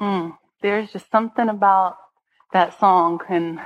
Mm, 0.00 0.36
there's 0.62 0.92
just 0.92 1.10
something 1.10 1.48
about 1.48 1.96
that 2.52 2.78
song, 2.80 3.20
and 3.28 3.60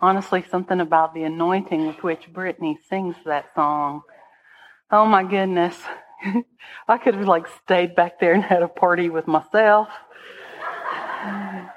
honestly, 0.00 0.44
something 0.50 0.80
about 0.80 1.14
the 1.14 1.24
anointing 1.24 1.86
with 1.86 2.02
which 2.02 2.32
Brittany 2.32 2.78
sings 2.88 3.16
that 3.26 3.46
song. 3.54 4.02
Oh 4.90 5.06
my 5.06 5.24
goodness. 5.24 5.76
I 6.88 6.98
could 6.98 7.14
have 7.14 7.28
like 7.28 7.46
stayed 7.64 7.96
back 7.96 8.20
there 8.20 8.34
and 8.34 8.42
had 8.44 8.62
a 8.62 8.68
party 8.68 9.10
with 9.10 9.26
myself. 9.28 9.88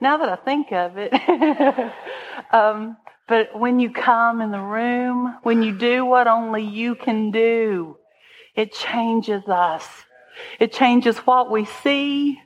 Now 0.00 0.18
that 0.18 0.28
I 0.28 0.36
think 0.36 0.72
of 0.72 0.94
it, 0.98 1.12
um, 2.52 2.96
but 3.28 3.58
when 3.58 3.80
you 3.80 3.90
come 3.90 4.42
in 4.42 4.50
the 4.50 4.60
room, 4.60 5.38
when 5.44 5.62
you 5.62 5.72
do 5.78 6.04
what 6.04 6.26
only 6.26 6.64
you 6.64 6.94
can 6.96 7.30
do, 7.30 7.96
it 8.56 8.72
changes 8.72 9.44
us. 9.48 9.88
It 10.60 10.72
changes 10.72 11.18
what 11.18 11.50
we 11.50 11.64
see, 11.66 12.40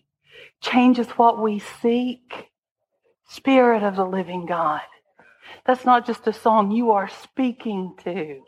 changes 0.60 1.08
what 1.10 1.40
we 1.42 1.58
seek. 1.58 2.48
Spirit 3.28 3.82
of 3.82 3.96
the 3.96 4.04
living 4.04 4.46
God. 4.46 4.80
That's 5.66 5.84
not 5.84 6.06
just 6.06 6.26
a 6.26 6.32
song 6.32 6.70
you 6.70 6.92
are 6.92 7.08
speaking 7.08 7.94
to. 8.04 8.42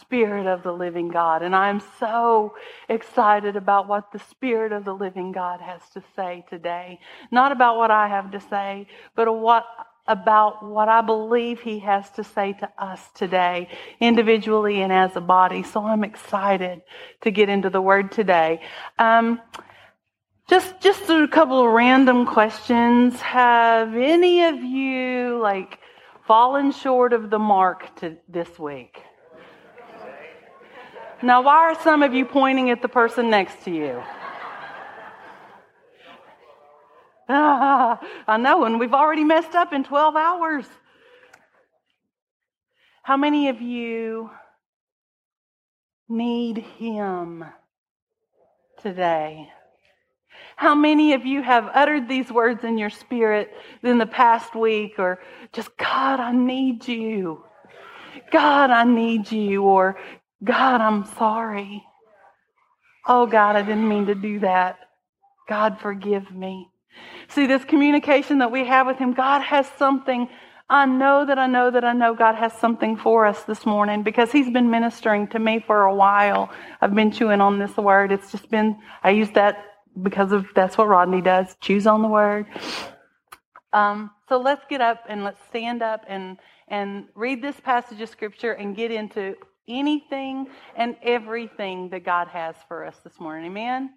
Spirit 0.00 0.46
of 0.46 0.62
the 0.62 0.72
living 0.72 1.08
God. 1.08 1.42
And 1.42 1.54
I'm 1.54 1.80
so 1.98 2.54
excited 2.88 3.56
about 3.56 3.86
what 3.86 4.12
the 4.12 4.18
Spirit 4.18 4.72
of 4.72 4.84
the 4.84 4.94
living 4.94 5.30
God 5.32 5.60
has 5.60 5.82
to 5.94 6.02
say 6.16 6.44
today. 6.48 6.98
Not 7.30 7.52
about 7.52 7.76
what 7.76 7.90
I 7.90 8.08
have 8.08 8.30
to 8.32 8.40
say, 8.40 8.88
but 9.14 9.30
what 9.32 9.64
about 10.06 10.64
what 10.64 10.88
I 10.88 11.02
believe 11.02 11.60
he 11.60 11.78
has 11.80 12.10
to 12.12 12.24
say 12.24 12.54
to 12.54 12.68
us 12.78 13.00
today, 13.14 13.68
individually 14.00 14.82
and 14.82 14.92
as 14.92 15.14
a 15.14 15.20
body. 15.20 15.62
So 15.62 15.84
I'm 15.84 16.02
excited 16.02 16.82
to 17.20 17.30
get 17.30 17.48
into 17.48 17.70
the 17.70 17.80
word 17.80 18.10
today. 18.10 18.60
Um, 18.98 19.40
just, 20.50 20.80
just 20.80 21.08
a 21.08 21.28
couple 21.28 21.64
of 21.64 21.72
random 21.72 22.26
questions. 22.26 23.14
Have 23.20 23.94
any 23.94 24.42
of 24.42 24.56
you 24.56 25.38
like 25.40 25.78
fallen 26.26 26.72
short 26.72 27.12
of 27.12 27.30
the 27.30 27.38
mark 27.38 27.94
to 28.00 28.16
this 28.28 28.58
week? 28.58 29.00
Now, 31.22 31.42
why 31.42 31.54
are 31.54 31.80
some 31.82 32.02
of 32.02 32.14
you 32.14 32.24
pointing 32.24 32.70
at 32.70 32.82
the 32.82 32.88
person 32.88 33.30
next 33.30 33.62
to 33.64 33.70
you? 33.70 34.02
Ah, 37.28 38.00
I 38.26 38.36
know, 38.36 38.64
and 38.64 38.80
we've 38.80 38.94
already 38.94 39.22
messed 39.22 39.54
up 39.54 39.72
in 39.72 39.84
12 39.84 40.16
hours. 40.16 40.66
How 43.04 43.16
many 43.16 43.50
of 43.50 43.60
you 43.60 44.30
need 46.08 46.58
Him 46.58 47.44
today? 48.82 49.48
How 50.56 50.74
many 50.74 51.14
of 51.14 51.24
you 51.24 51.42
have 51.42 51.70
uttered 51.74 52.08
these 52.08 52.30
words 52.30 52.64
in 52.64 52.78
your 52.78 52.90
spirit 52.90 53.52
in 53.82 53.98
the 53.98 54.06
past 54.06 54.54
week, 54.54 54.98
or 54.98 55.18
just, 55.52 55.76
God, 55.76 56.20
I 56.20 56.32
need 56.32 56.86
you? 56.86 57.44
God, 58.30 58.70
I 58.70 58.84
need 58.84 59.30
you, 59.32 59.62
or 59.62 59.98
God, 60.42 60.80
I'm 60.80 61.04
sorry. 61.16 61.84
Oh, 63.06 63.26
God, 63.26 63.56
I 63.56 63.62
didn't 63.62 63.88
mean 63.88 64.06
to 64.06 64.14
do 64.14 64.40
that. 64.40 64.78
God, 65.48 65.78
forgive 65.80 66.30
me. 66.30 66.68
See, 67.28 67.46
this 67.46 67.64
communication 67.64 68.38
that 68.38 68.50
we 68.50 68.64
have 68.66 68.86
with 68.86 68.98
Him, 68.98 69.14
God 69.14 69.40
has 69.40 69.66
something. 69.78 70.28
I 70.68 70.86
know 70.86 71.24
that 71.24 71.38
I 71.38 71.46
know 71.46 71.70
that 71.70 71.84
I 71.84 71.92
know 71.92 72.14
God 72.14 72.36
has 72.36 72.52
something 72.52 72.96
for 72.96 73.26
us 73.26 73.42
this 73.44 73.66
morning 73.66 74.02
because 74.02 74.30
He's 74.30 74.50
been 74.50 74.70
ministering 74.70 75.26
to 75.28 75.38
me 75.38 75.58
for 75.66 75.84
a 75.84 75.94
while. 75.94 76.50
I've 76.80 76.94
been 76.94 77.10
chewing 77.10 77.40
on 77.40 77.58
this 77.58 77.76
word. 77.76 78.12
It's 78.12 78.30
just 78.30 78.50
been, 78.50 78.78
I 79.02 79.10
use 79.10 79.30
that 79.30 79.69
because 80.02 80.32
of 80.32 80.46
that's 80.54 80.78
what 80.78 80.88
Rodney 80.88 81.20
does, 81.20 81.56
Chews 81.60 81.86
on 81.86 82.02
the 82.02 82.08
word. 82.08 82.46
Um, 83.72 84.10
so 84.28 84.38
let's 84.38 84.64
get 84.68 84.80
up 84.80 85.04
and 85.08 85.24
let's 85.24 85.40
stand 85.48 85.82
up 85.82 86.04
and, 86.08 86.38
and 86.68 87.06
read 87.14 87.42
this 87.42 87.58
passage 87.60 88.00
of 88.00 88.08
Scripture 88.08 88.52
and 88.52 88.74
get 88.74 88.90
into 88.90 89.36
anything 89.68 90.48
and 90.76 90.96
everything 91.02 91.88
that 91.90 92.04
God 92.04 92.28
has 92.28 92.56
for 92.66 92.84
us 92.84 92.96
this 93.04 93.18
morning. 93.20 93.46
Amen? 93.46 93.90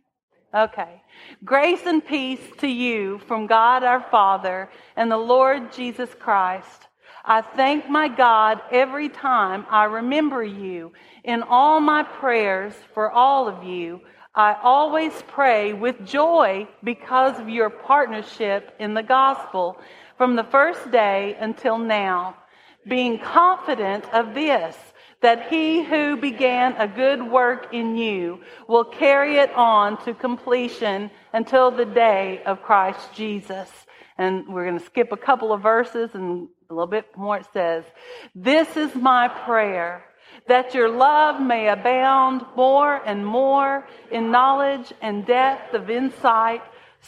Okay. 0.54 1.02
Grace 1.44 1.82
and 1.86 2.06
peace 2.06 2.42
to 2.60 2.68
you 2.68 3.18
from 3.28 3.48
God 3.48 3.84
our 3.84 4.02
Father 4.12 4.70
and 4.96 5.12
the 5.12 5.18
Lord 5.18 5.74
Jesus 5.74 6.10
Christ. 6.20 6.88
I 7.26 7.42
thank 7.42 7.90
my 7.90 8.08
God 8.08 8.62
every 8.70 9.10
time 9.10 9.66
I 9.70 9.86
remember 9.86 10.44
you. 10.44 10.92
In 11.24 11.42
all 11.42 11.80
my 11.80 12.04
prayers 12.04 12.74
for 12.94 13.10
all 13.10 13.48
of 13.48 13.64
you, 13.64 14.02
I 14.36 14.56
always 14.64 15.14
pray 15.28 15.74
with 15.74 16.06
joy 16.08 16.68
because 16.84 17.40
of 17.40 17.50
your 17.50 17.70
partnership 17.70 18.74
in 18.80 18.96
the 18.96 19.04
gospel 19.04 19.78
from 20.18 20.36
the 20.36 20.44
first 20.44 20.90
day 20.90 21.38
until 21.40 21.78
now, 21.78 22.36
being 22.88 23.20
confident 23.20 24.12
of 24.12 24.34
this 24.34 24.76
that 25.22 25.50
he 25.50 25.84
who 25.84 26.18
began 26.18 26.74
a 26.78 26.88
good 26.88 27.22
work 27.22 27.74
in 27.74 27.96
you 27.96 28.42
will 28.68 28.84
carry 28.84 29.38
it 29.38 29.54
on 29.54 30.04
to 30.04 30.14
completion 30.16 31.12
until 31.32 31.70
the 31.70 31.86
day 31.86 32.42
of 32.46 32.62
Christ 32.64 33.14
Jesus. 33.14 33.70
And 34.18 34.48
we're 34.48 34.66
going 34.66 34.80
to 34.80 34.86
skip 34.86 35.12
a 35.12 35.18
couple 35.18 35.54
of 35.54 35.62
verses 35.62 36.10
and 36.14 36.50
a 36.70 36.74
little 36.74 36.88
bit 36.88 37.06
more 37.16 37.38
it 37.38 37.46
says, 37.54 37.86
This 38.36 38.76
is 38.76 38.96
my 38.96 39.28
prayer 39.28 40.04
that 40.48 40.74
your 40.74 40.90
love 40.90 41.42
may 41.42 41.70
abound 41.70 42.46
more 42.56 43.02
and 43.06 43.26
more 43.26 43.88
in 44.12 44.32
knowledge 44.32 44.94
and 45.02 45.26
depth 45.26 45.74
of 45.74 45.90
insight, 45.90 46.62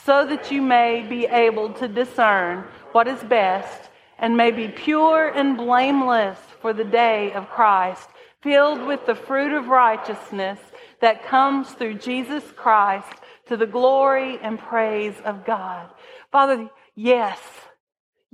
so 0.06 0.26
that 0.26 0.52
you 0.52 0.62
may 0.62 1.06
be 1.08 1.26
able 1.26 1.72
to 1.74 1.88
discern 1.88 2.66
what 2.92 3.08
is 3.08 3.24
best 3.24 3.90
and 4.20 4.36
may 4.36 4.52
be 4.52 4.68
pure 4.68 5.30
and 5.30 5.58
blameless 5.58 6.38
for 6.62 6.74
the 6.74 6.84
day 6.84 7.32
of 7.34 7.50
Christ, 7.50 8.08
filled 8.42 8.86
with 8.86 9.06
the 9.06 9.16
fruit 9.16 9.54
of 9.54 9.68
righteousness 9.68 10.60
that 11.02 11.26
comes 11.26 11.72
through 11.72 11.96
Jesus 11.96 12.44
Christ 12.56 13.12
to 13.48 13.58
the 13.58 13.66
glory 13.66 14.40
and 14.42 14.58
praise 14.60 15.16
of 15.24 15.46
God. 15.46 15.90
Father, 16.32 16.70
yes, 16.96 17.40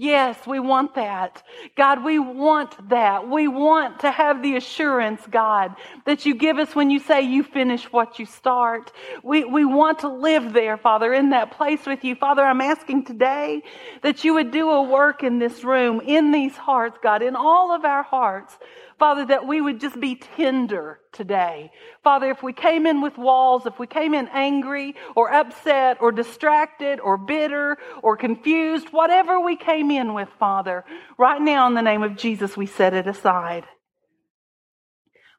Yes, 0.02 0.48
we 0.48 0.60
want 0.60 0.96
that. 0.96 1.44
God, 1.78 2.04
we 2.04 2.18
want 2.18 2.90
that. 2.90 3.30
We 3.30 3.48
want 3.48 4.00
to 4.00 4.10
have 4.10 4.42
the 4.42 4.56
assurance, 4.56 5.22
God, 5.30 5.76
that 6.06 6.26
you 6.26 6.34
give 6.34 6.58
us 6.58 6.74
when 6.74 6.90
you 6.90 6.98
say 6.98 7.22
you 7.22 7.44
finish 7.44 7.84
what 7.94 8.18
you 8.18 8.26
start. 8.26 8.92
We, 9.24 9.44
we 9.44 9.64
want 9.64 10.00
to 10.00 10.08
live 10.10 10.54
there, 10.54 10.78
Father, 10.78 11.14
in 11.14 11.30
that 11.30 11.52
place 11.52 11.86
with 11.86 12.04
you. 12.04 12.16
Father, 12.16 12.42
I'm 12.42 12.62
asking 12.62 13.06
today 13.06 13.62
that 14.02 14.24
you 14.24 14.34
would 14.34 14.50
do 14.50 14.72
a 14.72 14.82
work 14.82 15.22
in 15.22 15.38
this 15.38 15.64
room, 15.64 16.02
in 16.02 16.32
these 16.32 16.58
hearts, 16.58 16.98
God, 17.04 17.22
in 17.22 17.36
all 17.36 17.72
of 17.72 17.86
our 17.86 18.02
hearts. 18.02 18.58
Father, 19.02 19.26
that 19.26 19.48
we 19.48 19.60
would 19.60 19.82
just 19.82 20.00
be 20.00 20.14
tender 20.14 21.00
today. 21.12 21.72
Father, 22.04 22.30
if 22.30 22.44
we 22.44 22.54
came 22.54 22.86
in 22.86 23.02
with 23.02 23.18
walls, 23.18 23.66
if 23.66 23.80
we 23.80 23.88
came 23.88 24.14
in 24.14 24.28
angry 24.28 24.96
or 25.16 25.34
upset 25.34 25.98
or 26.02 26.12
distracted 26.12 27.00
or 27.00 27.18
bitter 27.18 27.80
or 28.04 28.16
confused, 28.16 28.90
whatever 28.90 29.40
we 29.40 29.56
came 29.56 29.90
in 29.90 30.14
with, 30.14 30.30
Father, 30.38 30.86
right 31.18 31.42
now 31.42 31.66
in 31.66 31.74
the 31.74 31.82
name 31.82 32.04
of 32.04 32.16
Jesus, 32.16 32.56
we 32.56 32.68
set 32.68 32.94
it 32.94 33.08
aside. 33.08 33.64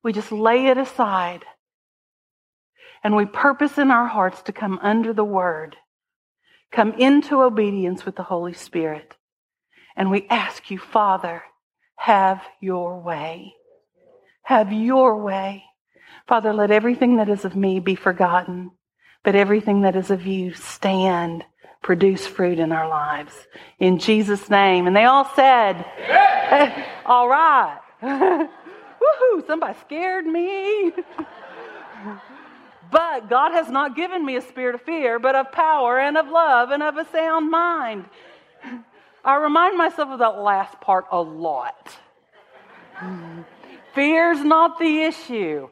We 0.03 0.12
just 0.12 0.33
lay 0.33 0.67
it 0.67 0.77
aside. 0.77 1.44
And 3.05 3.15
we 3.15 3.27
purpose 3.27 3.79
in 3.79 3.93
our 3.93 4.09
hearts 4.09 4.43
to 4.43 4.53
come 4.53 4.81
under 4.83 5.12
the 5.12 5.23
word, 5.23 5.77
come 6.73 6.94
into 6.94 7.41
obedience 7.43 8.05
with 8.05 8.17
the 8.17 8.25
Holy 8.25 8.55
Spirit. 8.55 9.15
And 9.94 10.11
we 10.11 10.27
ask 10.29 10.69
you, 10.69 10.81
Father, 10.81 11.44
have 12.03 12.43
your 12.61 12.99
way. 12.99 13.55
Have 14.43 14.73
your 14.73 15.23
way. 15.23 15.63
Father, 16.27 16.53
let 16.53 16.73
everything 16.73 17.19
that 17.19 17.29
is 17.29 17.45
of 17.45 17.55
me 17.55 17.79
be 17.79 17.95
forgotten, 17.95 18.73
but 19.23 19.37
everything 19.37 19.83
that 19.83 19.95
is 19.95 20.11
of 20.11 20.27
you 20.27 20.53
stand, 20.53 21.45
produce 21.81 22.26
fruit 22.26 22.59
in 22.59 22.73
our 22.73 22.88
lives. 22.88 23.32
In 23.79 24.00
Jesus' 24.00 24.50
name. 24.50 24.88
And 24.88 24.97
they 24.97 25.05
all 25.05 25.31
said, 25.37 25.75
hey, 25.75 26.88
All 27.06 27.29
right. 27.29 27.79
Woohoo, 28.03 29.47
somebody 29.47 29.79
scared 29.82 30.26
me. 30.26 30.91
but 32.91 33.31
God 33.31 33.53
has 33.53 33.69
not 33.69 33.94
given 33.94 34.26
me 34.26 34.35
a 34.35 34.41
spirit 34.41 34.75
of 34.75 34.82
fear, 34.82 35.21
but 35.21 35.37
of 35.37 35.53
power 35.53 36.00
and 36.00 36.19
of 36.19 36.26
love 36.26 36.73
and 36.73 36.82
of 36.82 36.97
a 36.97 37.06
sound 37.12 37.49
mind. 37.49 38.06
I 39.25 39.37
remind 39.37 39.79
myself 39.79 40.09
of 40.11 40.19
that 40.19 40.41
last 40.41 40.81
part 40.81 41.06
a 41.12 41.21
lot. 41.21 41.97
Fear's 43.94 44.43
not 44.43 44.78
the 44.78 45.02
issue. 45.02 45.69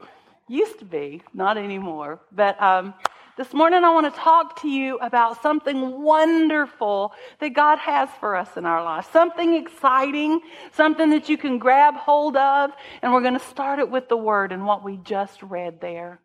Used 0.48 0.78
to 0.80 0.84
be, 0.84 1.22
not 1.32 1.56
anymore. 1.56 2.20
But 2.32 2.60
um, 2.60 2.94
this 3.36 3.54
morning 3.54 3.84
I 3.84 3.90
want 3.90 4.12
to 4.12 4.20
talk 4.20 4.60
to 4.62 4.68
you 4.68 4.98
about 4.98 5.42
something 5.42 6.02
wonderful 6.02 7.12
that 7.38 7.50
God 7.50 7.78
has 7.78 8.08
for 8.18 8.36
us 8.36 8.56
in 8.56 8.66
our 8.66 8.82
life. 8.84 9.08
Something 9.12 9.54
exciting, 9.54 10.40
something 10.72 11.10
that 11.10 11.28
you 11.28 11.38
can 11.38 11.58
grab 11.58 11.94
hold 11.94 12.36
of. 12.36 12.72
And 13.00 13.12
we're 13.12 13.22
going 13.22 13.38
to 13.38 13.46
start 13.46 13.78
it 13.78 13.90
with 13.90 14.08
the 14.08 14.16
word 14.16 14.52
and 14.52 14.66
what 14.66 14.84
we 14.84 14.98
just 14.98 15.42
read 15.42 15.80
there. 15.80 16.20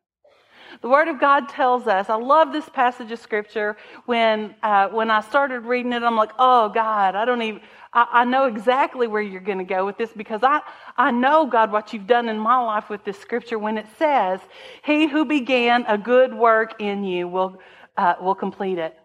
The 0.81 0.89
Word 0.89 1.07
of 1.07 1.19
God 1.19 1.47
tells 1.49 1.87
us, 1.87 2.09
I 2.09 2.15
love 2.15 2.51
this 2.51 2.67
passage 2.69 3.11
of 3.11 3.19
Scripture. 3.19 3.77
When, 4.05 4.55
uh, 4.61 4.89
when 4.89 5.09
I 5.09 5.21
started 5.21 5.61
reading 5.61 5.93
it, 5.93 6.03
I'm 6.03 6.15
like, 6.15 6.31
oh, 6.37 6.69
God, 6.69 7.15
I 7.15 7.25
don't 7.25 7.41
even, 7.41 7.61
I, 7.95 8.07
I 8.11 8.25
know 8.25 8.45
exactly 8.45 9.07
where 9.07 9.21
you're 9.21 9.41
going 9.41 9.57
to 9.57 9.63
go 9.63 9.85
with 9.85 9.97
this 9.97 10.11
because 10.11 10.43
I, 10.43 10.61
I 10.97 11.09
know, 11.11 11.47
God, 11.47 11.71
what 11.71 11.93
you've 11.93 12.05
done 12.05 12.29
in 12.29 12.37
my 12.37 12.61
life 12.61 12.89
with 12.89 13.03
this 13.05 13.17
Scripture 13.17 13.57
when 13.57 13.77
it 13.77 13.87
says, 13.97 14.41
He 14.83 15.07
who 15.07 15.25
began 15.25 15.85
a 15.87 15.97
good 15.97 16.33
work 16.33 16.79
in 16.79 17.03
you 17.03 17.27
will, 17.27 17.59
uh, 17.97 18.15
will 18.21 18.35
complete 18.35 18.77
it. 18.77 18.95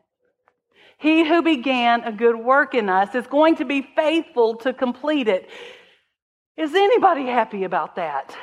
He 0.98 1.26
who 1.26 1.40
began 1.40 2.02
a 2.02 2.12
good 2.12 2.36
work 2.36 2.74
in 2.74 2.90
us 2.90 3.14
is 3.14 3.26
going 3.26 3.56
to 3.56 3.64
be 3.64 3.80
faithful 3.80 4.56
to 4.56 4.74
complete 4.74 5.28
it. 5.28 5.48
Is 6.58 6.74
anybody 6.74 7.24
happy 7.24 7.64
about 7.64 7.96
that? 7.96 8.36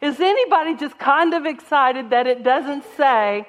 Is 0.00 0.20
anybody 0.20 0.76
just 0.76 0.98
kind 0.98 1.34
of 1.34 1.46
excited 1.46 2.10
that 2.10 2.26
it 2.26 2.44
doesn't 2.44 2.84
say, 2.96 3.46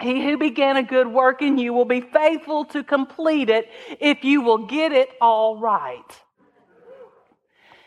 He 0.00 0.22
who 0.22 0.36
began 0.36 0.76
a 0.76 0.82
good 0.82 1.08
work 1.08 1.40
in 1.40 1.56
you 1.56 1.72
will 1.72 1.86
be 1.86 2.02
faithful 2.02 2.66
to 2.66 2.84
complete 2.84 3.48
it 3.48 3.70
if 3.98 4.24
you 4.24 4.42
will 4.42 4.66
get 4.66 4.92
it 4.92 5.08
all 5.20 5.58
right? 5.58 6.04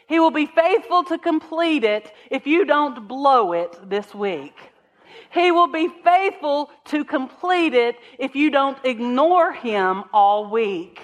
He 0.08 0.20
will 0.20 0.32
be 0.32 0.48
faithful 0.48 1.04
to 1.04 1.20
complete 1.20 1.84
it 1.84 2.12
if 2.32 2.48
you 2.48 2.66
don't 2.66 3.08
blow 3.08 3.54
it 3.54 3.78
this 3.88 4.14
week. 4.16 4.56
He 5.32 5.52
will 5.52 5.68
be 5.68 5.88
faithful 6.04 6.72
to 6.86 7.06
complete 7.06 7.76
it 7.76 7.96
if 8.18 8.36
you 8.36 8.50
don't 8.50 8.84
ignore 8.84 9.54
him 9.54 10.04
all 10.12 10.50
week 10.50 11.00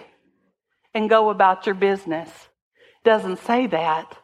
and 0.96 1.07
go 1.07 1.30
about 1.30 1.68
your 1.68 1.75
business. 1.75 2.31
Doesn't 3.04 3.38
say 3.38 3.68
that 3.68 4.18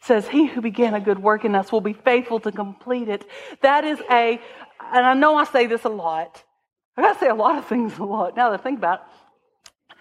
says, 0.00 0.28
He 0.28 0.46
who 0.46 0.60
began 0.60 0.94
a 0.94 1.00
good 1.00 1.18
work 1.18 1.44
in 1.44 1.54
us 1.54 1.72
will 1.72 1.80
be 1.80 1.92
faithful 1.92 2.40
to 2.40 2.52
complete 2.52 3.08
it. 3.08 3.24
That 3.62 3.84
is 3.84 4.00
a, 4.10 4.40
and 4.92 5.06
I 5.06 5.14
know 5.14 5.36
I 5.36 5.44
say 5.44 5.66
this 5.66 5.84
a 5.84 5.88
lot. 5.88 6.42
I 6.96 7.02
gotta 7.02 7.18
say 7.18 7.28
a 7.28 7.34
lot 7.34 7.58
of 7.58 7.66
things 7.66 7.98
a 7.98 8.04
lot 8.04 8.36
now 8.36 8.50
that 8.50 8.60
I 8.60 8.62
think 8.62 8.78
about 8.78 9.00
it. 9.00 9.96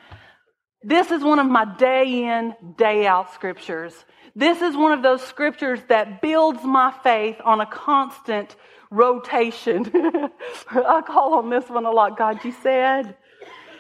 This 0.88 1.10
is 1.10 1.24
one 1.24 1.40
of 1.40 1.48
my 1.48 1.66
day 1.78 2.26
in, 2.26 2.56
day 2.78 3.08
out 3.08 3.34
scriptures. 3.34 3.94
This 4.36 4.62
is 4.62 4.76
one 4.76 4.92
of 4.92 5.02
those 5.02 5.22
scriptures 5.24 5.80
that 5.90 6.22
builds 6.22 6.64
my 6.64 6.94
faith 7.04 7.38
on 7.44 7.60
a 7.60 7.66
constant 7.66 8.56
rotation. 8.92 9.92
I 10.70 11.02
call 11.02 11.36
on 11.36 11.50
this 11.50 11.68
one 11.70 11.86
a 11.86 11.92
lot. 11.92 12.18
God, 12.18 12.44
you 12.46 12.52
said 12.52 13.16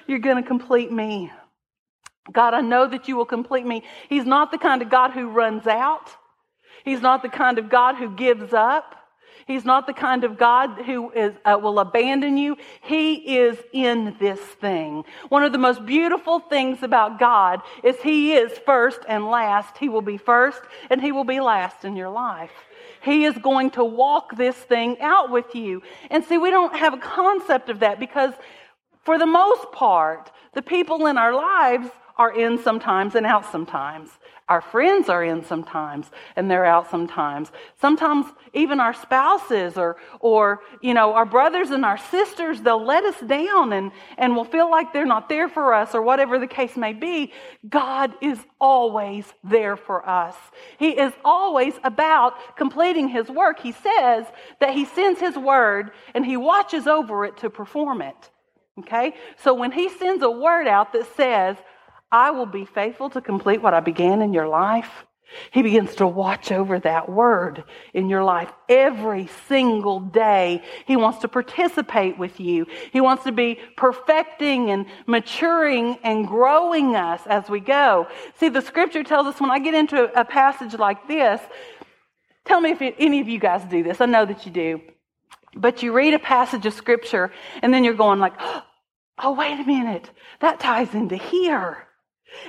you're 0.08 0.20
going 0.20 0.42
to 0.42 0.48
complete 0.48 0.92
me. 0.92 1.32
God, 2.32 2.54
I 2.54 2.62
know 2.62 2.88
that 2.88 3.08
you 3.08 3.16
will 3.16 3.26
complete 3.26 3.66
me. 3.66 3.84
He's 4.10 4.26
not 4.26 4.52
the 4.52 4.58
kind 4.58 4.82
of 4.82 4.90
God 4.90 5.12
who 5.12 5.30
runs 5.30 5.68
out. 5.68 6.10
He's 6.84 7.02
not 7.02 7.22
the 7.22 7.30
kind 7.30 7.60
of 7.60 7.70
God 7.70 7.96
who 7.96 8.10
gives 8.10 8.54
up. 8.54 8.96
He's 9.46 9.64
not 9.64 9.86
the 9.86 9.94
kind 9.94 10.24
of 10.24 10.40
God 10.40 10.82
who 10.86 11.12
is, 11.12 11.36
uh, 11.46 11.60
will 11.62 11.78
abandon 11.80 12.36
you. 12.36 12.58
He 12.82 13.38
is 13.38 13.58
in 13.72 14.16
this 14.20 14.40
thing. 14.40 15.04
One 15.30 15.44
of 15.44 15.52
the 15.52 15.60
most 15.60 15.86
beautiful 15.86 16.40
things 16.40 16.82
about 16.82 17.20
God 17.20 17.62
is 17.84 17.96
He 18.02 18.34
is 18.34 18.58
first 18.66 19.02
and 19.08 19.28
last. 19.28 19.78
He 19.78 19.88
will 19.88 20.02
be 20.02 20.18
first 20.18 20.62
and 20.90 21.00
He 21.00 21.12
will 21.12 21.24
be 21.24 21.40
last 21.40 21.86
in 21.86 21.96
your 21.96 22.10
life. 22.10 22.52
He 23.02 23.26
is 23.26 23.38
going 23.38 23.70
to 23.72 23.84
walk 23.84 24.36
this 24.36 24.56
thing 24.56 25.00
out 25.00 25.30
with 25.30 25.54
you. 25.54 25.84
And 26.10 26.24
see, 26.24 26.40
we 26.40 26.50
don't 26.50 26.76
have 26.76 26.96
a 26.96 26.98
concept 26.98 27.70
of 27.70 27.82
that 27.82 28.00
because 28.00 28.34
for 29.04 29.20
the 29.20 29.28
most 29.28 29.72
part, 29.72 30.32
the 30.54 30.64
people 30.64 31.06
in 31.06 31.18
our 31.20 31.36
lives 31.36 31.90
are 32.18 32.38
in 32.38 32.58
sometimes 32.58 33.16
and 33.16 33.26
out 33.26 33.52
sometimes. 33.52 34.10
Our 34.48 34.62
friends 34.62 35.10
are 35.10 35.24
in 35.24 35.44
sometimes 35.44 36.12
and 36.36 36.52
they're 36.52 36.66
out 36.66 36.92
sometimes. 36.92 37.52
Sometimes 37.82 38.28
even 38.54 38.80
our 38.80 38.94
spouses 38.94 39.76
or, 39.76 39.98
or, 40.20 40.62
you 40.82 40.94
know, 40.94 41.14
our 41.14 41.26
brothers 41.26 41.72
and 41.72 41.84
our 41.84 41.98
sisters, 41.98 42.62
they'll 42.62 42.84
let 42.84 43.04
us 43.06 43.20
down 43.22 43.74
and, 43.74 43.92
and 44.20 44.36
we'll 44.36 44.46
feel 44.46 44.70
like 44.70 44.94
they're 44.94 45.04
not 45.04 45.30
there 45.30 45.50
for 45.50 45.74
us 45.74 45.96
or 45.96 46.04
whatever 46.04 46.38
the 46.38 46.46
case 46.46 46.78
may 46.78 46.94
be. 46.94 47.34
God 47.68 48.14
is 48.22 48.38
always 48.62 49.26
there 49.44 49.76
for 49.76 50.08
us. 50.08 50.36
He 50.78 50.90
is 50.90 51.14
always 51.24 51.74
about 51.84 52.56
completing 52.56 53.08
His 53.08 53.28
work. 53.30 53.60
He 53.60 53.72
says 53.72 54.28
that 54.60 54.76
He 54.76 54.86
sends 54.86 55.20
His 55.20 55.36
word 55.36 55.90
and 56.14 56.24
He 56.24 56.38
watches 56.38 56.86
over 56.86 57.26
it 57.26 57.38
to 57.38 57.50
perform 57.50 58.04
it. 58.04 58.30
Okay? 58.78 59.16
So 59.44 59.56
when 59.56 59.72
He 59.72 59.90
sends 59.90 60.22
a 60.22 60.30
word 60.30 60.68
out 60.68 60.94
that 60.94 61.08
says, 61.16 61.58
I 62.16 62.32
will 62.32 62.46
be 62.46 62.64
faithful 62.64 63.10
to 63.10 63.20
complete 63.20 63.62
what 63.62 63.74
I 63.74 63.82
began 63.82 64.22
in 64.22 64.32
your 64.32 64.48
life. 64.48 65.04
He 65.52 65.62
begins 65.62 65.96
to 65.96 66.08
watch 66.08 66.50
over 66.50 66.80
that 66.80 67.10
word 67.10 67.66
in 67.94 68.08
your 68.08 68.24
life 68.24 68.50
every 68.70 69.28
single 69.50 70.00
day. 70.00 70.64
He 70.88 70.96
wants 70.96 71.20
to 71.20 71.28
participate 71.28 72.18
with 72.18 72.40
you. 72.40 72.68
He 72.94 73.02
wants 73.02 73.26
to 73.26 73.34
be 73.34 73.60
perfecting 73.76 74.70
and 74.70 74.86
maturing 75.08 75.98
and 76.04 76.26
growing 76.26 76.96
us 76.96 77.20
as 77.28 77.50
we 77.50 77.60
go. 77.60 78.08
See, 78.40 78.48
the 78.48 78.62
scripture 78.62 79.04
tells 79.04 79.28
us 79.28 79.42
when 79.42 79.52
I 79.52 79.60
get 79.60 79.74
into 79.74 80.10
a 80.18 80.24
passage 80.24 80.74
like 80.80 81.10
this, 81.10 81.42
tell 82.46 82.62
me 82.62 82.72
if 82.72 82.82
any 82.98 83.20
of 83.20 83.28
you 83.28 83.40
guys 83.40 83.66
do 83.66 83.84
this. 83.84 84.00
I 84.00 84.06
know 84.06 84.26
that 84.26 84.46
you 84.46 84.54
do. 84.54 84.82
But 85.54 85.84
you 85.84 85.92
read 85.92 86.14
a 86.14 86.20
passage 86.20 86.66
of 86.66 86.74
scripture 86.74 87.34
and 87.62 87.74
then 87.74 87.84
you're 87.84 87.94
going 87.94 88.22
like, 88.22 88.36
oh, 89.20 89.34
wait 89.34 89.60
a 89.60 89.66
minute. 89.66 90.10
That 90.40 90.62
ties 90.62 90.94
into 90.94 91.18
here. 91.18 91.85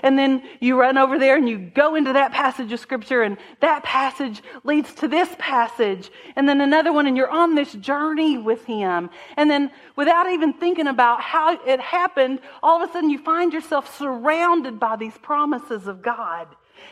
And 0.02 0.18
then 0.18 0.42
you 0.60 0.78
run 0.78 0.98
over 0.98 1.18
there 1.18 1.36
and 1.36 1.48
you 1.48 1.58
go 1.58 1.94
into 1.94 2.12
that 2.12 2.32
passage 2.32 2.72
of 2.72 2.80
scripture 2.80 3.22
and 3.22 3.36
that 3.60 3.82
passage 3.82 4.42
leads 4.64 4.92
to 4.94 5.08
this 5.08 5.28
passage 5.38 6.10
and 6.34 6.48
then 6.48 6.60
another 6.60 6.92
one 6.92 7.06
and 7.06 7.16
you're 7.16 7.30
on 7.30 7.54
this 7.54 7.72
journey 7.72 8.38
with 8.38 8.64
him. 8.64 9.10
And 9.36 9.50
then 9.50 9.70
without 9.94 10.30
even 10.30 10.52
thinking 10.52 10.86
about 10.86 11.20
how 11.20 11.58
it 11.64 11.80
happened, 11.80 12.40
all 12.62 12.82
of 12.82 12.88
a 12.88 12.92
sudden 12.92 13.10
you 13.10 13.18
find 13.18 13.52
yourself 13.52 13.96
surrounded 13.96 14.80
by 14.80 14.96
these 14.96 15.16
promises 15.18 15.86
of 15.86 16.02
God. 16.02 16.48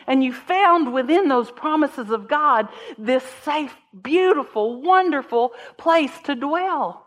And 0.06 0.22
you 0.22 0.32
found 0.32 0.92
within 0.92 1.28
those 1.28 1.50
promises 1.50 2.10
of 2.10 2.28
God 2.28 2.68
this 2.98 3.24
safe, 3.44 3.74
beautiful, 4.02 4.80
wonderful 4.80 5.52
place 5.76 6.12
to 6.24 6.34
dwell. 6.34 7.03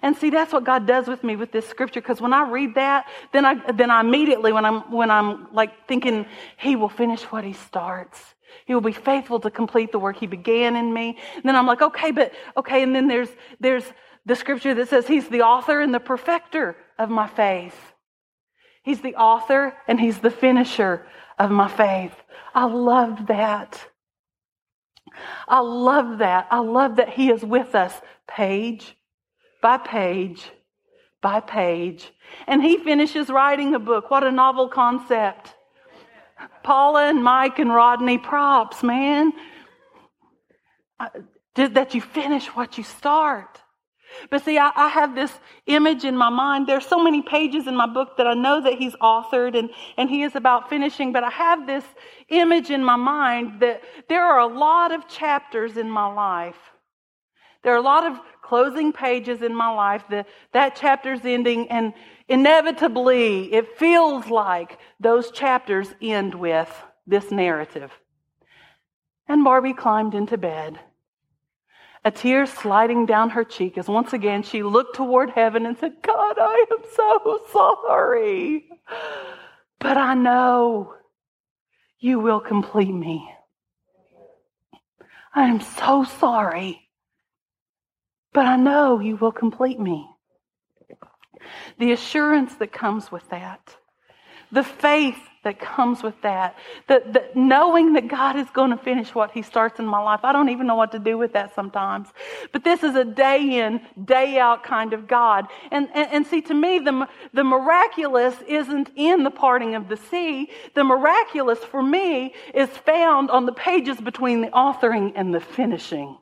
And 0.00 0.16
see, 0.16 0.30
that's 0.30 0.52
what 0.52 0.64
God 0.64 0.86
does 0.86 1.06
with 1.06 1.22
me 1.22 1.36
with 1.36 1.52
this 1.52 1.68
scripture. 1.68 2.00
Because 2.00 2.20
when 2.20 2.32
I 2.32 2.48
read 2.48 2.74
that, 2.76 3.06
then 3.32 3.44
I 3.44 3.72
then 3.72 3.90
I 3.90 4.00
immediately, 4.00 4.52
when 4.52 4.64
I'm 4.64 4.90
when 4.90 5.10
I'm 5.10 5.52
like 5.52 5.86
thinking, 5.88 6.26
He 6.56 6.76
will 6.76 6.88
finish 6.88 7.22
what 7.24 7.44
He 7.44 7.52
starts. 7.52 8.20
He 8.66 8.74
will 8.74 8.82
be 8.82 8.92
faithful 8.92 9.40
to 9.40 9.50
complete 9.50 9.92
the 9.92 9.98
work 9.98 10.16
He 10.16 10.26
began 10.26 10.76
in 10.76 10.92
me. 10.92 11.18
And 11.34 11.44
then 11.44 11.56
I'm 11.56 11.66
like, 11.66 11.82
okay, 11.82 12.10
but 12.10 12.32
okay. 12.56 12.82
And 12.82 12.94
then 12.94 13.08
there's 13.08 13.28
there's 13.60 13.84
the 14.24 14.36
scripture 14.36 14.74
that 14.74 14.88
says 14.88 15.06
He's 15.06 15.28
the 15.28 15.42
author 15.42 15.80
and 15.80 15.92
the 15.92 16.00
perfecter 16.00 16.76
of 16.98 17.10
my 17.10 17.26
faith. 17.26 17.76
He's 18.82 19.00
the 19.00 19.16
author 19.16 19.74
and 19.86 20.00
He's 20.00 20.18
the 20.18 20.30
finisher 20.30 21.06
of 21.38 21.50
my 21.50 21.68
faith. 21.68 22.14
I 22.54 22.64
love 22.64 23.26
that. 23.26 23.80
I 25.46 25.60
love 25.60 26.18
that. 26.18 26.46
I 26.50 26.60
love 26.60 26.96
that 26.96 27.10
He 27.10 27.30
is 27.30 27.44
with 27.44 27.74
us, 27.74 28.00
page 28.26 28.96
by 29.62 29.78
page 29.78 30.50
by 31.22 31.40
page. 31.40 32.10
And 32.46 32.62
he 32.62 32.76
finishes 32.76 33.30
writing 33.30 33.74
a 33.74 33.78
book. 33.78 34.10
What 34.10 34.24
a 34.24 34.32
novel 34.32 34.68
concept. 34.68 35.54
Paula 36.62 37.08
and 37.08 37.24
Mike 37.24 37.58
and 37.58 37.72
Rodney, 37.72 38.18
props, 38.18 38.82
man. 38.82 39.32
That 41.54 41.94
you 41.94 42.00
finish 42.00 42.48
what 42.48 42.76
you 42.76 42.84
start. 42.84 43.60
But 44.30 44.44
see, 44.44 44.58
I, 44.58 44.70
I, 44.76 44.88
have 44.88 45.14
this 45.14 45.32
image 45.66 46.04
in 46.04 46.16
my 46.18 46.28
mind. 46.28 46.66
There's 46.66 46.86
so 46.86 47.02
many 47.02 47.22
pages 47.22 47.66
in 47.66 47.74
my 47.74 47.86
book 47.86 48.18
that 48.18 48.26
I 48.26 48.34
know 48.34 48.60
that 48.60 48.74
he's 48.74 48.94
authored 48.96 49.58
and, 49.58 49.70
and 49.96 50.10
he 50.10 50.22
is 50.22 50.36
about 50.36 50.68
finishing, 50.68 51.12
but 51.12 51.24
I 51.24 51.30
have 51.30 51.66
this 51.66 51.84
image 52.28 52.70
in 52.70 52.84
my 52.84 52.96
mind 52.96 53.60
that 53.60 53.80
there 54.10 54.22
are 54.22 54.40
a 54.40 54.46
lot 54.46 54.92
of 54.92 55.08
chapters 55.08 55.78
in 55.78 55.88
my 55.88 56.12
life. 56.12 56.58
There 57.64 57.72
are 57.72 57.78
a 57.78 57.82
lot 57.82 58.04
of 58.04 58.20
closing 58.52 58.92
pages 58.92 59.40
in 59.40 59.54
my 59.54 59.70
life, 59.70 60.04
the, 60.10 60.26
that 60.52 60.76
chapter's 60.76 61.24
ending, 61.24 61.70
and 61.70 61.94
inevitably 62.28 63.50
it 63.50 63.78
feels 63.78 64.26
like 64.26 64.78
those 65.00 65.30
chapters 65.30 65.94
end 66.02 66.34
with 66.34 66.70
this 67.06 67.30
narrative. 67.30 67.90
And 69.26 69.42
Barbie 69.42 69.72
climbed 69.72 70.14
into 70.14 70.36
bed. 70.36 70.78
A 72.04 72.10
tear 72.10 72.44
sliding 72.44 73.06
down 73.06 73.30
her 73.30 73.42
cheek 73.42 73.78
as 73.78 73.88
once 73.88 74.12
again 74.12 74.42
she 74.42 74.62
looked 74.62 74.96
toward 74.96 75.30
heaven 75.30 75.64
and 75.64 75.78
said, 75.78 76.02
God, 76.02 76.36
I 76.38 76.66
am 76.72 76.84
so 76.94 77.40
sorry. 77.50 78.68
But 79.78 79.96
I 79.96 80.12
know 80.12 80.92
you 81.98 82.20
will 82.20 82.40
complete 82.40 82.92
me. 82.92 83.30
I 85.34 85.44
am 85.44 85.62
so 85.62 86.04
sorry 86.04 86.81
but 88.32 88.46
I 88.46 88.56
know 88.56 89.00
you 89.00 89.16
will 89.16 89.32
complete 89.32 89.78
me. 89.78 90.08
The 91.78 91.92
assurance 91.92 92.54
that 92.56 92.72
comes 92.72 93.10
with 93.10 93.28
that, 93.30 93.76
the 94.50 94.62
faith 94.62 95.18
that 95.44 95.58
comes 95.58 96.02
with 96.02 96.20
that. 96.22 96.56
That 96.86 97.34
knowing 97.34 97.94
that 97.94 98.08
God 98.08 98.36
is 98.36 98.48
going 98.50 98.70
to 98.70 98.76
finish 98.76 99.14
what 99.14 99.32
He 99.32 99.42
starts 99.42 99.80
in 99.80 99.86
my 99.86 100.00
life. 100.00 100.20
I 100.22 100.32
don't 100.32 100.48
even 100.50 100.66
know 100.66 100.76
what 100.76 100.92
to 100.92 100.98
do 100.98 101.18
with 101.18 101.32
that 101.32 101.54
sometimes. 101.54 102.08
But 102.52 102.64
this 102.64 102.82
is 102.82 102.94
a 102.94 103.04
day 103.04 103.60
in, 103.60 103.80
day 104.04 104.38
out 104.38 104.62
kind 104.62 104.92
of 104.92 105.08
God. 105.08 105.46
And, 105.70 105.88
and, 105.94 106.12
and 106.12 106.26
see, 106.26 106.42
to 106.42 106.54
me, 106.54 106.78
the, 106.78 107.08
the 107.32 107.44
miraculous 107.44 108.36
isn't 108.46 108.90
in 108.94 109.24
the 109.24 109.30
parting 109.30 109.74
of 109.74 109.88
the 109.88 109.96
sea. 109.96 110.50
The 110.74 110.84
miraculous 110.84 111.58
for 111.58 111.82
me 111.82 112.34
is 112.54 112.68
found 112.68 113.30
on 113.30 113.46
the 113.46 113.52
pages 113.52 114.00
between 114.00 114.42
the 114.42 114.48
authoring 114.48 115.12
and 115.16 115.34
the 115.34 115.40
finishing. 115.40 116.18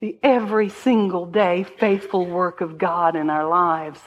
The 0.00 0.18
every 0.22 0.68
single 0.68 1.26
day 1.26 1.64
faithful 1.64 2.26
work 2.26 2.60
of 2.60 2.78
God 2.78 3.16
in 3.16 3.30
our 3.30 3.48
lives. 3.48 4.00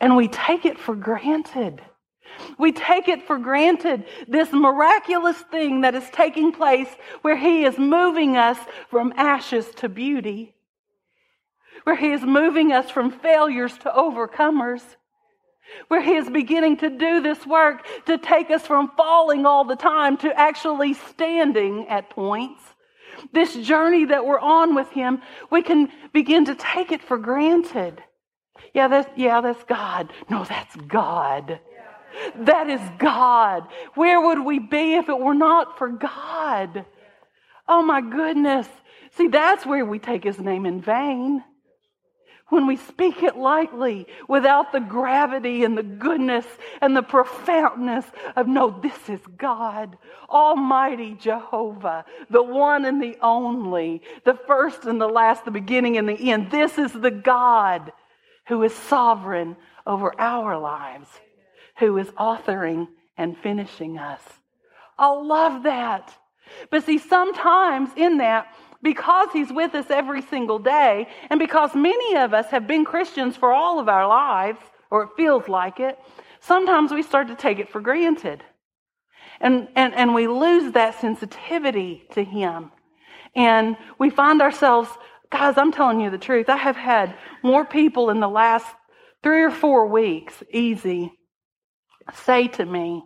And 0.00 0.16
we 0.16 0.28
take 0.28 0.64
it 0.64 0.78
for 0.78 0.94
granted. 0.94 1.82
We 2.58 2.72
take 2.72 3.08
it 3.08 3.26
for 3.26 3.38
granted, 3.38 4.04
this 4.28 4.52
miraculous 4.52 5.36
thing 5.50 5.82
that 5.82 5.94
is 5.94 6.08
taking 6.10 6.52
place 6.52 6.88
where 7.22 7.36
He 7.36 7.64
is 7.64 7.78
moving 7.78 8.36
us 8.36 8.58
from 8.88 9.12
ashes 9.16 9.66
to 9.76 9.88
beauty, 9.88 10.54
where 11.84 11.96
He 11.96 12.12
is 12.12 12.22
moving 12.22 12.72
us 12.72 12.90
from 12.90 13.10
failures 13.10 13.76
to 13.78 13.90
overcomers, 13.90 14.82
where 15.88 16.02
He 16.02 16.14
is 16.14 16.30
beginning 16.30 16.78
to 16.78 16.90
do 16.90 17.20
this 17.20 17.44
work 17.46 17.84
to 18.06 18.16
take 18.16 18.50
us 18.50 18.66
from 18.66 18.92
falling 18.96 19.44
all 19.44 19.64
the 19.64 19.76
time 19.76 20.16
to 20.18 20.32
actually 20.38 20.94
standing 20.94 21.88
at 21.88 22.10
points. 22.10 22.62
This 23.32 23.54
journey 23.54 24.06
that 24.06 24.24
we're 24.24 24.40
on 24.40 24.74
with 24.74 24.90
Him, 24.90 25.20
we 25.50 25.62
can 25.62 25.90
begin 26.12 26.46
to 26.46 26.54
take 26.54 26.92
it 26.92 27.02
for 27.02 27.18
granted. 27.18 28.02
Yeah, 28.74 28.88
that's, 28.88 29.10
yeah, 29.16 29.40
that's 29.40 29.62
God. 29.64 30.12
No, 30.28 30.44
that's 30.44 30.76
God. 30.76 31.60
That 32.36 32.68
is 32.68 32.80
God. 32.98 33.68
Where 33.94 34.20
would 34.20 34.44
we 34.44 34.58
be 34.58 34.94
if 34.94 35.08
it 35.08 35.18
were 35.18 35.34
not 35.34 35.78
for 35.78 35.88
God? 35.88 36.84
Oh 37.68 37.82
my 37.82 38.00
goodness. 38.00 38.68
See, 39.12 39.28
that's 39.28 39.64
where 39.64 39.84
we 39.84 39.98
take 39.98 40.24
his 40.24 40.38
name 40.38 40.66
in 40.66 40.80
vain. 40.80 41.42
When 42.50 42.66
we 42.66 42.76
speak 42.76 43.22
it 43.22 43.36
lightly, 43.36 44.06
without 44.28 44.72
the 44.72 44.80
gravity 44.80 45.64
and 45.64 45.78
the 45.78 45.82
goodness 45.82 46.44
and 46.80 46.96
the 46.96 47.02
profoundness 47.02 48.04
of, 48.36 48.46
no, 48.46 48.70
this 48.70 49.08
is 49.08 49.20
God, 49.38 49.96
Almighty 50.28 51.14
Jehovah, 51.14 52.04
the 52.28 52.42
one 52.42 52.84
and 52.84 53.02
the 53.02 53.16
only, 53.22 54.02
the 54.24 54.38
first 54.46 54.84
and 54.84 55.00
the 55.00 55.08
last, 55.08 55.44
the 55.44 55.50
beginning 55.50 55.96
and 55.96 56.08
the 56.08 56.30
end. 56.30 56.50
This 56.50 56.76
is 56.76 56.92
the 56.92 57.10
God 57.10 57.92
who 58.48 58.62
is 58.64 58.74
sovereign 58.74 59.56
over 59.86 60.12
our 60.20 60.58
lives 60.58 61.08
who 61.80 61.96
is 61.98 62.08
authoring 62.08 62.86
and 63.16 63.36
finishing 63.38 63.98
us. 63.98 64.22
I 64.98 65.08
love 65.08 65.64
that. 65.64 66.14
But 66.70 66.84
see, 66.84 66.98
sometimes 66.98 67.90
in 67.96 68.18
that, 68.18 68.54
because 68.82 69.28
He's 69.32 69.52
with 69.52 69.74
us 69.74 69.90
every 69.90 70.22
single 70.22 70.58
day, 70.58 71.08
and 71.28 71.38
because 71.38 71.74
many 71.74 72.16
of 72.16 72.34
us 72.34 72.46
have 72.46 72.66
been 72.66 72.84
Christians 72.84 73.36
for 73.36 73.52
all 73.52 73.78
of 73.78 73.88
our 73.88 74.06
lives, 74.06 74.60
or 74.90 75.04
it 75.04 75.10
feels 75.16 75.48
like 75.48 75.80
it, 75.80 75.98
sometimes 76.40 76.92
we 76.92 77.02
start 77.02 77.28
to 77.28 77.34
take 77.34 77.58
it 77.58 77.70
for 77.70 77.80
granted. 77.80 78.42
And, 79.40 79.68
and, 79.74 79.94
and 79.94 80.14
we 80.14 80.26
lose 80.28 80.72
that 80.72 81.00
sensitivity 81.00 82.04
to 82.12 82.22
Him. 82.22 82.72
And 83.34 83.76
we 83.98 84.10
find 84.10 84.42
ourselves, 84.42 84.90
guys, 85.30 85.56
I'm 85.56 85.72
telling 85.72 86.00
you 86.00 86.10
the 86.10 86.18
truth. 86.18 86.48
I 86.48 86.56
have 86.56 86.76
had 86.76 87.14
more 87.42 87.64
people 87.64 88.10
in 88.10 88.20
the 88.20 88.28
last 88.28 88.66
three 89.22 89.42
or 89.42 89.50
four 89.50 89.86
weeks, 89.86 90.42
easy, 90.50 91.12
say 92.14 92.48
to 92.48 92.64
me, 92.64 93.04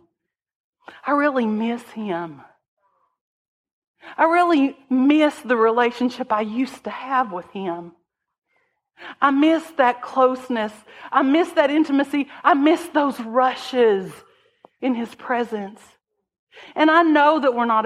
I 1.05 1.11
really 1.11 1.45
miss 1.45 1.83
him. 1.91 2.41
I 4.17 4.25
really 4.25 4.77
miss 4.89 5.39
the 5.41 5.57
relationship 5.57 6.31
I 6.31 6.41
used 6.41 6.83
to 6.85 6.89
have 6.89 7.31
with 7.31 7.49
him. 7.51 7.93
I 9.21 9.31
miss 9.31 9.63
that 9.77 10.01
closeness. 10.01 10.71
I 11.11 11.21
miss 11.21 11.51
that 11.51 11.69
intimacy. 11.69 12.27
I 12.43 12.53
miss 12.53 12.81
those 12.93 13.19
rushes 13.19 14.11
in 14.81 14.95
his 14.95 15.13
presence. 15.15 15.81
And 16.75 16.89
I 16.89 17.01
know 17.03 17.39
that 17.39 17.53
we're 17.53 17.65
not 17.65 17.85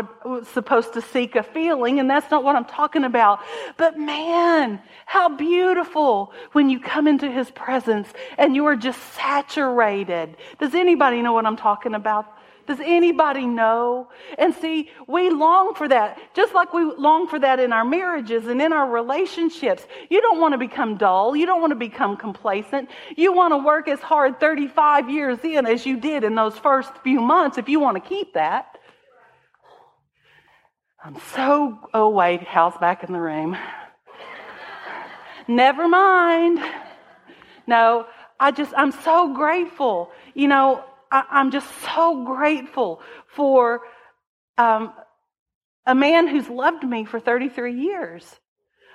supposed 0.54 0.94
to 0.94 1.02
seek 1.02 1.36
a 1.36 1.42
feeling, 1.42 2.00
and 2.00 2.10
that's 2.10 2.30
not 2.30 2.44
what 2.44 2.56
I'm 2.56 2.66
talking 2.66 3.04
about. 3.04 3.40
But 3.78 3.98
man, 3.98 4.82
how 5.06 5.36
beautiful 5.36 6.34
when 6.52 6.70
you 6.70 6.80
come 6.80 7.08
into 7.08 7.32
his 7.32 7.50
presence 7.52 8.08
and 8.38 8.56
you 8.56 8.66
are 8.66 8.76
just 8.76 9.02
saturated. 9.14 10.38
Does 10.60 10.76
anybody 10.76 11.22
know 11.22 11.34
what 11.34 11.48
I'm 11.48 11.58
talking 11.58 11.96
about? 11.96 12.28
Does 12.70 12.80
anybody 12.82 13.48
know? 13.48 14.10
And 14.38 14.54
see, 14.54 14.92
we 15.08 15.32
long 15.32 15.74
for 15.74 15.88
that, 15.88 16.20
just 16.36 16.54
like 16.54 16.72
we 16.72 16.84
long 16.84 17.28
for 17.28 17.40
that 17.40 17.60
in 17.60 17.74
our 17.74 17.84
marriages 17.84 18.46
and 18.46 18.62
in 18.62 18.72
our 18.72 18.88
relationships. 18.88 19.88
You 20.12 20.22
don't 20.22 20.40
want 20.40 20.52
to 20.52 20.60
become 20.60 20.96
dull. 20.96 21.36
You 21.36 21.48
don't 21.48 21.62
want 21.62 21.72
to 21.72 21.76
become 21.76 22.16
complacent. 22.16 22.92
You 23.18 23.34
want 23.34 23.54
to 23.54 23.58
work 23.58 23.88
as 23.88 24.00
hard 24.02 24.40
35 24.40 25.10
years 25.10 25.40
in 25.44 25.66
as 25.66 25.84
you 25.84 26.00
did 26.00 26.24
in 26.24 26.36
those 26.36 26.60
first 26.60 26.96
few 27.00 27.20
months 27.20 27.58
if 27.58 27.70
you 27.70 27.80
want 27.80 27.96
to 27.96 28.08
keep 28.08 28.36
that. 28.36 28.78
I'm 31.04 31.18
so, 31.34 31.80
oh, 31.92 32.10
wait, 32.10 32.42
Hal's 32.42 32.78
back 32.78 33.04
in 33.04 33.12
the 33.14 33.20
room. 33.20 33.58
Never 35.48 35.88
mind. 35.88 36.60
No, 37.66 38.06
I 38.40 38.52
just, 38.52 38.74
I'm 38.78 38.92
so 38.92 39.34
grateful. 39.34 40.12
You 40.36 40.50
know, 40.50 40.84
I, 41.12 41.24
am 41.32 41.52
just 41.52 41.68
so 41.96 42.24
grateful 42.24 43.02
for 43.36 43.82
um, 44.58 44.94
a 45.86 45.96
man 45.96 46.28
who's 46.28 46.50
loved 46.50 46.84
me 46.84 47.06
for 47.06 47.20
33 47.20 47.82
years. 47.82 48.40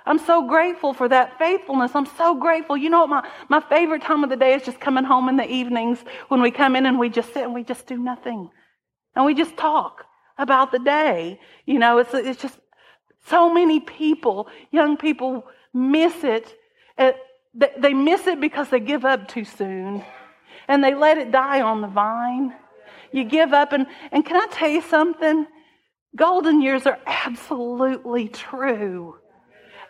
I'm 0.05 0.19
so 0.19 0.47
grateful 0.47 0.93
for 0.93 1.09
that 1.09 1.37
faithfulness. 1.39 1.91
I'm 1.95 2.05
so 2.05 2.35
grateful. 2.35 2.77
You 2.77 2.89
know 2.89 3.05
what? 3.05 3.09
My, 3.09 3.29
my 3.49 3.59
favorite 3.59 4.03
time 4.03 4.23
of 4.23 4.29
the 4.29 4.35
day 4.35 4.53
is 4.53 4.63
just 4.63 4.79
coming 4.79 5.03
home 5.03 5.29
in 5.29 5.35
the 5.35 5.49
evenings 5.49 5.99
when 6.27 6.41
we 6.41 6.51
come 6.51 6.75
in 6.75 6.85
and 6.85 6.99
we 6.99 7.09
just 7.09 7.33
sit 7.33 7.43
and 7.43 7.53
we 7.53 7.63
just 7.63 7.87
do 7.87 7.97
nothing. 7.97 8.49
And 9.15 9.25
we 9.25 9.33
just 9.33 9.57
talk 9.57 10.05
about 10.37 10.71
the 10.71 10.79
day. 10.79 11.39
You 11.65 11.79
know, 11.79 11.97
it's, 11.97 12.13
it's 12.13 12.41
just 12.41 12.59
so 13.27 13.51
many 13.51 13.79
people, 13.79 14.47
young 14.71 14.95
people, 14.95 15.47
miss 15.73 16.23
it. 16.23 16.53
They 16.97 17.93
miss 17.93 18.27
it 18.27 18.39
because 18.39 18.69
they 18.69 18.79
give 18.79 19.05
up 19.05 19.27
too 19.27 19.43
soon 19.43 20.03
and 20.67 20.83
they 20.83 20.93
let 20.93 21.17
it 21.17 21.31
die 21.31 21.61
on 21.61 21.81
the 21.81 21.87
vine. 21.87 22.53
You 23.11 23.23
give 23.23 23.53
up, 23.53 23.71
and, 23.71 23.87
and 24.11 24.25
can 24.25 24.37
I 24.37 24.47
tell 24.51 24.69
you 24.69 24.81
something? 24.81 25.47
Golden 26.15 26.61
years 26.61 26.85
are 26.85 26.99
absolutely 27.05 28.27
true. 28.29 29.17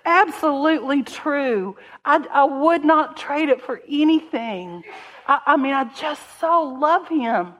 Absolutely 0.05 1.03
true. 1.03 1.75
I, 2.03 2.25
I 2.32 2.44
would 2.44 2.86
not 2.86 3.17
trade 3.17 3.50
it 3.50 3.62
for 3.62 3.82
anything. 3.89 4.84
I, 5.27 5.41
I 5.46 5.58
mean, 5.58 5.74
I 5.74 5.86
just 5.96 6.22
so 6.39 6.63
love 6.79 7.08
him. 7.08 7.53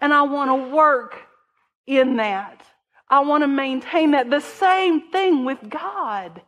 And 0.00 0.12
I 0.12 0.22
want 0.22 0.50
to 0.50 0.74
work 0.74 1.16
in 1.86 2.16
that. 2.16 2.62
I 3.08 3.20
want 3.20 3.42
to 3.42 3.48
maintain 3.48 4.12
that. 4.12 4.30
The 4.30 4.40
same 4.40 5.10
thing 5.10 5.44
with 5.44 5.58
God. 5.68 6.42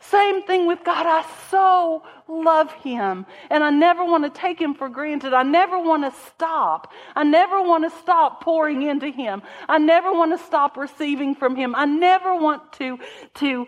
Same 0.00 0.42
thing 0.42 0.66
with 0.66 0.84
God. 0.84 1.06
I 1.06 1.24
so 1.50 2.02
love 2.28 2.72
Him. 2.72 3.26
And 3.50 3.64
I 3.64 3.70
never 3.70 4.04
want 4.04 4.24
to 4.24 4.40
take 4.40 4.60
Him 4.60 4.74
for 4.74 4.88
granted. 4.88 5.34
I 5.34 5.42
never 5.42 5.78
want 5.78 6.04
to 6.04 6.20
stop. 6.20 6.92
I 7.16 7.24
never 7.24 7.62
want 7.62 7.84
to 7.90 7.98
stop 7.98 8.42
pouring 8.42 8.82
into 8.82 9.10
Him. 9.10 9.42
I 9.68 9.78
never 9.78 10.12
want 10.12 10.38
to 10.38 10.44
stop 10.44 10.76
receiving 10.76 11.34
from 11.34 11.56
Him. 11.56 11.74
I 11.74 11.84
never 11.84 12.34
want 12.34 12.72
to, 12.74 12.98
to 13.34 13.66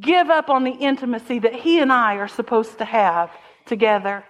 give 0.00 0.30
up 0.30 0.50
on 0.50 0.64
the 0.64 0.72
intimacy 0.72 1.38
that 1.40 1.54
He 1.54 1.80
and 1.80 1.92
I 1.92 2.16
are 2.16 2.28
supposed 2.28 2.78
to 2.78 2.84
have 2.84 3.30
together. 3.66 4.24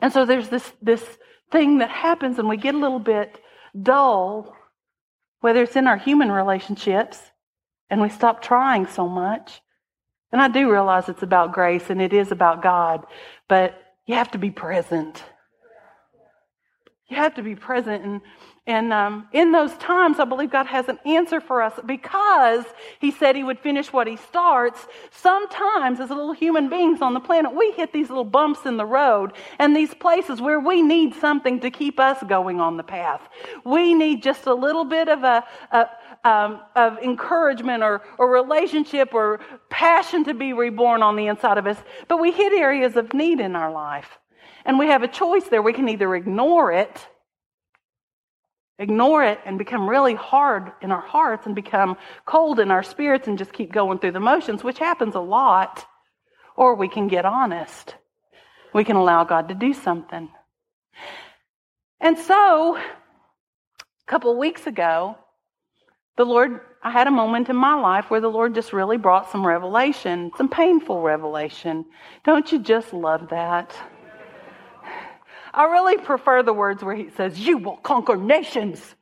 And 0.00 0.12
so 0.12 0.26
there's 0.26 0.50
this, 0.50 0.70
this 0.82 1.02
thing 1.50 1.78
that 1.78 1.90
happens, 1.90 2.38
and 2.38 2.48
we 2.48 2.58
get 2.58 2.74
a 2.74 2.78
little 2.78 2.98
bit 2.98 3.40
dull, 3.80 4.54
whether 5.40 5.62
it's 5.62 5.76
in 5.76 5.86
our 5.86 5.96
human 5.96 6.30
relationships 6.30 7.18
and 7.90 8.00
we 8.00 8.08
stop 8.08 8.42
trying 8.42 8.86
so 8.86 9.08
much. 9.08 9.60
And 10.32 10.40
I 10.40 10.48
do 10.48 10.70
realize 10.70 11.08
it's 11.08 11.22
about 11.22 11.52
grace 11.52 11.90
and 11.90 12.02
it 12.02 12.12
is 12.12 12.32
about 12.32 12.62
God, 12.62 13.06
but 13.48 13.80
you 14.06 14.14
have 14.16 14.30
to 14.32 14.38
be 14.38 14.50
present. 14.50 15.22
You 17.14 17.20
have 17.20 17.34
to 17.34 17.44
be 17.44 17.54
present. 17.54 18.04
And, 18.04 18.20
and 18.66 18.92
um, 18.92 19.28
in 19.32 19.52
those 19.52 19.72
times, 19.74 20.18
I 20.18 20.24
believe 20.24 20.50
God 20.50 20.66
has 20.66 20.88
an 20.88 20.98
answer 21.06 21.40
for 21.40 21.62
us 21.62 21.72
because 21.86 22.64
He 22.98 23.12
said 23.12 23.36
He 23.36 23.44
would 23.44 23.60
finish 23.60 23.92
what 23.92 24.08
He 24.08 24.16
starts. 24.16 24.84
Sometimes, 25.12 26.00
as 26.00 26.08
little 26.08 26.32
human 26.32 26.68
beings 26.68 27.00
on 27.00 27.14
the 27.14 27.20
planet, 27.20 27.54
we 27.54 27.70
hit 27.70 27.92
these 27.92 28.08
little 28.08 28.24
bumps 28.24 28.66
in 28.66 28.78
the 28.78 28.84
road 28.84 29.34
and 29.60 29.76
these 29.76 29.94
places 29.94 30.40
where 30.40 30.58
we 30.58 30.82
need 30.82 31.14
something 31.14 31.60
to 31.60 31.70
keep 31.70 32.00
us 32.00 32.20
going 32.26 32.60
on 32.60 32.78
the 32.78 32.82
path. 32.82 33.20
We 33.64 33.94
need 33.94 34.20
just 34.20 34.46
a 34.46 34.54
little 34.54 34.84
bit 34.84 35.08
of 35.08 35.22
a, 35.22 35.44
a 35.70 35.88
um, 36.28 36.62
of 36.74 36.98
encouragement 36.98 37.84
or, 37.84 38.02
or 38.18 38.28
relationship 38.28 39.14
or 39.14 39.38
passion 39.70 40.24
to 40.24 40.34
be 40.34 40.52
reborn 40.52 41.00
on 41.00 41.14
the 41.14 41.28
inside 41.28 41.58
of 41.58 41.66
us, 41.68 41.76
but 42.08 42.18
we 42.18 42.32
hit 42.32 42.52
areas 42.52 42.96
of 42.96 43.14
need 43.14 43.38
in 43.38 43.54
our 43.54 43.70
life. 43.70 44.18
And 44.64 44.78
we 44.78 44.86
have 44.88 45.02
a 45.02 45.08
choice 45.08 45.44
there. 45.44 45.62
We 45.62 45.72
can 45.72 45.88
either 45.88 46.14
ignore 46.14 46.72
it, 46.72 47.06
ignore 48.78 49.22
it 49.22 49.38
and 49.44 49.58
become 49.58 49.88
really 49.88 50.14
hard 50.14 50.72
in 50.80 50.90
our 50.90 51.02
hearts 51.02 51.46
and 51.46 51.54
become 51.54 51.96
cold 52.24 52.58
in 52.60 52.70
our 52.70 52.82
spirits 52.82 53.28
and 53.28 53.38
just 53.38 53.52
keep 53.52 53.72
going 53.72 53.98
through 53.98 54.12
the 54.12 54.20
motions, 54.20 54.64
which 54.64 54.78
happens 54.78 55.14
a 55.14 55.20
lot, 55.20 55.84
or 56.56 56.74
we 56.74 56.88
can 56.88 57.08
get 57.08 57.24
honest. 57.24 57.94
We 58.72 58.84
can 58.84 58.96
allow 58.96 59.24
God 59.24 59.48
to 59.48 59.54
do 59.54 59.72
something. 59.72 60.28
And 62.00 62.18
so, 62.18 62.76
a 62.76 62.82
couple 64.06 64.36
weeks 64.38 64.66
ago, 64.66 65.16
the 66.16 66.24
Lord, 66.24 66.60
I 66.82 66.90
had 66.90 67.06
a 67.06 67.10
moment 67.10 67.48
in 67.48 67.56
my 67.56 67.74
life 67.80 68.10
where 68.10 68.20
the 68.20 68.28
Lord 68.28 68.54
just 68.54 68.72
really 68.72 68.98
brought 68.98 69.30
some 69.30 69.46
revelation, 69.46 70.30
some 70.36 70.48
painful 70.48 71.00
revelation. 71.00 71.86
Don't 72.24 72.50
you 72.52 72.58
just 72.58 72.92
love 72.92 73.30
that? 73.30 73.74
I 75.54 75.64
really 75.66 75.98
prefer 75.98 76.42
the 76.42 76.52
words 76.52 76.82
where 76.82 76.96
he 76.96 77.10
says, 77.10 77.38
You 77.38 77.58
will 77.58 77.76
conquer 77.76 78.16
nations. 78.16 78.94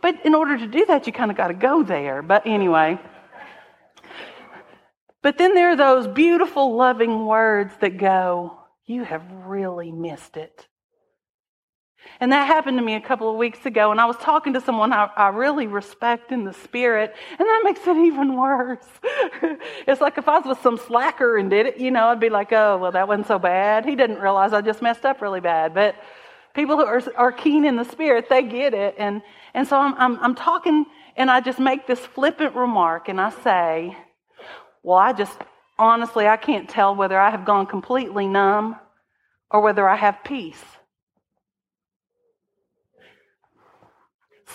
but 0.00 0.26
in 0.26 0.34
order 0.34 0.58
to 0.58 0.66
do 0.66 0.84
that, 0.86 1.06
you 1.06 1.12
kind 1.12 1.30
of 1.30 1.36
got 1.36 1.48
to 1.48 1.54
go 1.54 1.84
there. 1.84 2.20
But 2.22 2.44
anyway. 2.44 2.98
But 5.22 5.38
then 5.38 5.54
there 5.54 5.70
are 5.70 5.76
those 5.76 6.08
beautiful, 6.08 6.74
loving 6.74 7.26
words 7.26 7.72
that 7.80 7.98
go, 7.98 8.58
You 8.84 9.04
have 9.04 9.22
really 9.30 9.92
missed 9.92 10.36
it. 10.36 10.66
And 12.20 12.30
that 12.32 12.46
happened 12.46 12.78
to 12.78 12.84
me 12.84 12.94
a 12.94 13.00
couple 13.00 13.30
of 13.30 13.36
weeks 13.36 13.66
ago, 13.66 13.90
and 13.90 14.00
I 14.00 14.04
was 14.04 14.16
talking 14.18 14.52
to 14.52 14.60
someone 14.60 14.92
I, 14.92 15.10
I 15.16 15.28
really 15.28 15.66
respect 15.66 16.30
in 16.30 16.44
the 16.44 16.52
spirit, 16.52 17.14
and 17.30 17.40
that 17.40 17.60
makes 17.64 17.80
it 17.86 17.96
even 18.06 18.36
worse. 18.36 18.86
it's 19.86 20.00
like 20.00 20.18
if 20.18 20.28
I 20.28 20.38
was 20.38 20.46
with 20.46 20.62
some 20.62 20.78
slacker 20.78 21.36
and 21.36 21.50
did 21.50 21.66
it, 21.66 21.78
you 21.78 21.90
know, 21.90 22.06
I'd 22.06 22.20
be 22.20 22.30
like, 22.30 22.52
oh, 22.52 22.78
well, 22.78 22.92
that 22.92 23.08
wasn't 23.08 23.26
so 23.26 23.38
bad. 23.38 23.84
He 23.84 23.96
didn't 23.96 24.18
realize 24.18 24.52
I 24.52 24.60
just 24.60 24.82
messed 24.82 25.04
up 25.04 25.20
really 25.20 25.40
bad. 25.40 25.74
But 25.74 25.96
people 26.54 26.76
who 26.76 26.84
are, 26.84 27.02
are 27.16 27.32
keen 27.32 27.64
in 27.64 27.76
the 27.76 27.84
spirit, 27.84 28.28
they 28.28 28.42
get 28.42 28.74
it. 28.74 28.94
And, 28.98 29.22
and 29.54 29.66
so 29.66 29.78
I'm, 29.78 29.94
I'm, 29.94 30.18
I'm 30.20 30.34
talking, 30.34 30.86
and 31.16 31.30
I 31.30 31.40
just 31.40 31.58
make 31.58 31.86
this 31.86 32.00
flippant 32.00 32.54
remark, 32.54 33.08
and 33.08 33.20
I 33.20 33.30
say, 33.30 33.96
well, 34.82 34.98
I 34.98 35.12
just, 35.12 35.36
honestly, 35.78 36.26
I 36.26 36.36
can't 36.36 36.68
tell 36.68 36.94
whether 36.94 37.18
I 37.18 37.30
have 37.30 37.44
gone 37.44 37.66
completely 37.66 38.26
numb 38.26 38.76
or 39.50 39.60
whether 39.60 39.88
I 39.88 39.96
have 39.96 40.24
peace. 40.24 40.62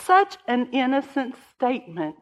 Such 0.07 0.37
an 0.47 0.69
innocent 0.71 1.35
statement. 1.53 2.15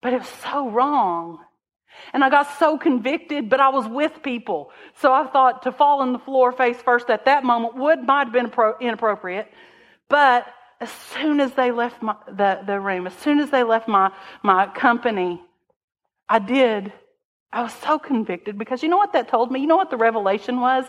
But 0.00 0.14
it 0.14 0.20
was 0.20 0.28
so 0.42 0.70
wrong. 0.70 1.40
And 2.14 2.24
I 2.24 2.30
got 2.30 2.58
so 2.58 2.78
convicted, 2.78 3.50
but 3.50 3.60
I 3.60 3.68
was 3.68 3.86
with 3.86 4.22
people. 4.22 4.70
So 5.00 5.12
I 5.12 5.26
thought 5.26 5.64
to 5.64 5.72
fall 5.72 6.00
on 6.00 6.14
the 6.14 6.18
floor 6.18 6.52
face 6.52 6.78
first 6.80 7.10
at 7.10 7.26
that 7.26 7.44
moment 7.44 7.76
would 7.76 8.02
might 8.02 8.28
have 8.28 8.32
been 8.32 8.50
inappropriate. 8.80 9.52
But 10.08 10.46
as 10.80 10.90
soon 10.90 11.38
as 11.38 11.52
they 11.52 11.70
left 11.70 12.02
my, 12.02 12.16
the, 12.26 12.62
the 12.66 12.80
room, 12.80 13.06
as 13.06 13.14
soon 13.14 13.40
as 13.40 13.50
they 13.50 13.62
left 13.62 13.86
my, 13.86 14.10
my 14.42 14.68
company, 14.68 15.42
I 16.30 16.38
did 16.38 16.94
I 17.54 17.62
was 17.62 17.72
so 17.72 18.00
convicted 18.00 18.58
because 18.58 18.82
you 18.82 18.88
know 18.88 18.96
what 18.96 19.12
that 19.12 19.28
told 19.28 19.52
me? 19.52 19.60
You 19.60 19.68
know 19.68 19.76
what 19.76 19.88
the 19.88 19.96
revelation 19.96 20.60
was? 20.60 20.86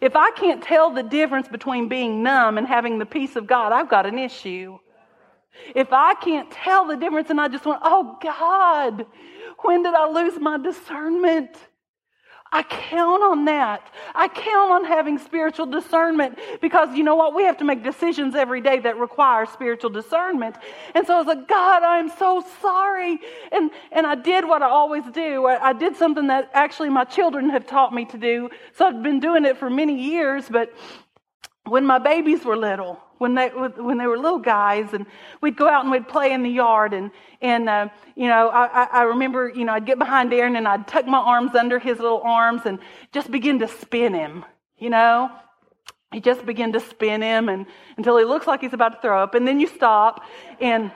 If 0.00 0.16
I 0.16 0.32
can't 0.32 0.60
tell 0.60 0.90
the 0.90 1.04
difference 1.04 1.46
between 1.46 1.88
being 1.88 2.24
numb 2.24 2.58
and 2.58 2.66
having 2.66 2.98
the 2.98 3.06
peace 3.06 3.36
of 3.36 3.46
God, 3.46 3.70
I've 3.70 3.88
got 3.88 4.04
an 4.04 4.18
issue. 4.18 4.80
If 5.76 5.92
I 5.92 6.14
can't 6.14 6.50
tell 6.50 6.88
the 6.88 6.96
difference 6.96 7.30
and 7.30 7.40
I 7.40 7.46
just 7.46 7.64
went, 7.64 7.80
oh 7.84 8.18
God, 8.20 9.06
when 9.62 9.84
did 9.84 9.94
I 9.94 10.08
lose 10.08 10.40
my 10.40 10.58
discernment? 10.58 11.56
I 12.50 12.62
count 12.62 13.22
on 13.22 13.44
that. 13.44 13.92
I 14.14 14.28
count 14.28 14.72
on 14.72 14.84
having 14.84 15.18
spiritual 15.18 15.66
discernment 15.66 16.38
because 16.60 16.96
you 16.96 17.04
know 17.04 17.14
what? 17.14 17.34
We 17.34 17.42
have 17.44 17.58
to 17.58 17.64
make 17.64 17.82
decisions 17.82 18.34
every 18.34 18.60
day 18.60 18.78
that 18.80 18.96
require 18.96 19.44
spiritual 19.46 19.90
discernment. 19.90 20.56
And 20.94 21.06
so 21.06 21.14
I 21.14 21.18
was 21.18 21.26
like, 21.26 21.46
God, 21.46 21.82
I'm 21.82 22.08
so 22.08 22.44
sorry. 22.62 23.18
And, 23.52 23.70
and 23.92 24.06
I 24.06 24.14
did 24.14 24.46
what 24.46 24.62
I 24.62 24.68
always 24.68 25.04
do. 25.12 25.46
I, 25.46 25.68
I 25.68 25.72
did 25.74 25.96
something 25.96 26.28
that 26.28 26.50
actually 26.54 26.88
my 26.88 27.04
children 27.04 27.50
have 27.50 27.66
taught 27.66 27.92
me 27.92 28.06
to 28.06 28.18
do. 28.18 28.48
So 28.74 28.86
I've 28.86 29.02
been 29.02 29.20
doing 29.20 29.44
it 29.44 29.58
for 29.58 29.68
many 29.68 30.00
years, 30.00 30.48
but 30.48 30.72
when 31.64 31.84
my 31.84 31.98
babies 31.98 32.44
were 32.44 32.56
little, 32.56 32.98
when 33.18 33.34
they 33.34 33.48
when 33.48 33.98
they 33.98 34.06
were 34.06 34.18
little 34.18 34.38
guys, 34.38 34.92
and 34.92 35.06
we'd 35.40 35.56
go 35.56 35.68
out 35.68 35.82
and 35.82 35.90
we'd 35.90 36.08
play 36.08 36.32
in 36.32 36.42
the 36.42 36.50
yard, 36.50 36.94
and 36.94 37.10
and 37.40 37.68
uh, 37.68 37.88
you 38.16 38.28
know 38.28 38.48
I, 38.48 38.88
I 38.90 39.02
remember 39.02 39.48
you 39.48 39.64
know 39.64 39.72
I'd 39.72 39.86
get 39.86 39.98
behind 39.98 40.32
Aaron 40.32 40.56
and 40.56 40.66
I'd 40.66 40.88
tuck 40.88 41.06
my 41.06 41.18
arms 41.18 41.54
under 41.54 41.78
his 41.78 41.98
little 41.98 42.22
arms 42.22 42.62
and 42.64 42.78
just 43.12 43.30
begin 43.30 43.58
to 43.60 43.68
spin 43.68 44.14
him, 44.14 44.44
you 44.78 44.90
know. 44.90 45.30
He 46.10 46.20
just 46.20 46.46
begin 46.46 46.72
to 46.72 46.80
spin 46.80 47.20
him 47.20 47.50
and 47.50 47.66
until 47.98 48.16
he 48.16 48.24
looks 48.24 48.46
like 48.46 48.62
he's 48.62 48.72
about 48.72 48.94
to 48.94 49.00
throw 49.02 49.22
up, 49.22 49.34
and 49.34 49.46
then 49.46 49.60
you 49.60 49.66
stop, 49.66 50.22
and 50.60 50.90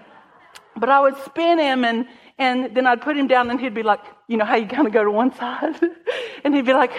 but 0.76 0.88
I 0.88 1.00
would 1.00 1.16
spin 1.24 1.58
him 1.58 1.85
and 1.85 2.06
and 2.38 2.74
then 2.74 2.87
I'd 2.87 3.02
put 3.02 3.16
him 3.16 3.28
down 3.28 3.50
and 3.50 3.61
he'd 3.61 3.74
be 3.74 3.82
like, 3.82 4.00
you 4.26 4.37
know 4.37 4.44
how 4.44 4.56
you 4.56 4.66
kind 4.66 4.87
of 4.87 4.92
go 4.92 5.04
to 5.04 5.11
one 5.11 5.35
side, 5.37 5.78
and 6.44 6.54
he'd 6.54 6.66
be 6.66 6.72
like, 6.72 6.92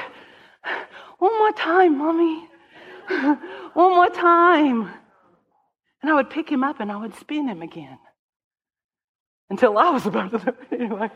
one 1.17 1.37
more 1.37 1.51
time, 1.53 1.97
mommy. 1.97 2.49
One 3.73 3.95
more 3.95 4.09
time. 4.09 4.89
And 6.03 6.11
I 6.11 6.15
would 6.15 6.29
pick 6.29 6.49
him 6.49 6.63
up 6.63 6.81
and 6.81 6.91
I 6.91 6.97
would 6.97 7.15
spin 7.15 7.47
him 7.47 7.61
again. 7.61 7.97
Until 9.49 9.77
I 9.77 9.89
was 9.89 10.05
about 10.05 10.31
to, 10.31 10.55
anyway. 10.71 11.09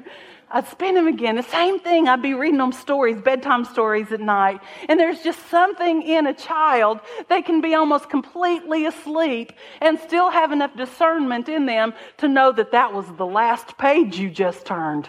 I'd 0.50 0.66
spin 0.68 0.96
him 0.96 1.06
again. 1.06 1.36
The 1.36 1.42
same 1.42 1.78
thing. 1.78 2.08
I'd 2.08 2.22
be 2.22 2.34
reading 2.34 2.58
them 2.58 2.72
stories, 2.72 3.20
bedtime 3.20 3.64
stories 3.64 4.10
at 4.10 4.20
night. 4.20 4.60
And 4.88 4.98
there's 4.98 5.22
just 5.22 5.48
something 5.48 6.02
in 6.02 6.26
a 6.26 6.34
child. 6.34 7.00
They 7.28 7.40
can 7.40 7.60
be 7.60 7.74
almost 7.74 8.10
completely 8.10 8.86
asleep 8.86 9.52
and 9.80 9.98
still 10.00 10.30
have 10.30 10.50
enough 10.50 10.76
discernment 10.76 11.48
in 11.48 11.66
them 11.66 11.94
to 12.18 12.28
know 12.28 12.50
that 12.52 12.72
that 12.72 12.92
was 12.92 13.06
the 13.16 13.26
last 13.26 13.78
page 13.78 14.18
you 14.18 14.28
just 14.28 14.66
turned. 14.66 15.08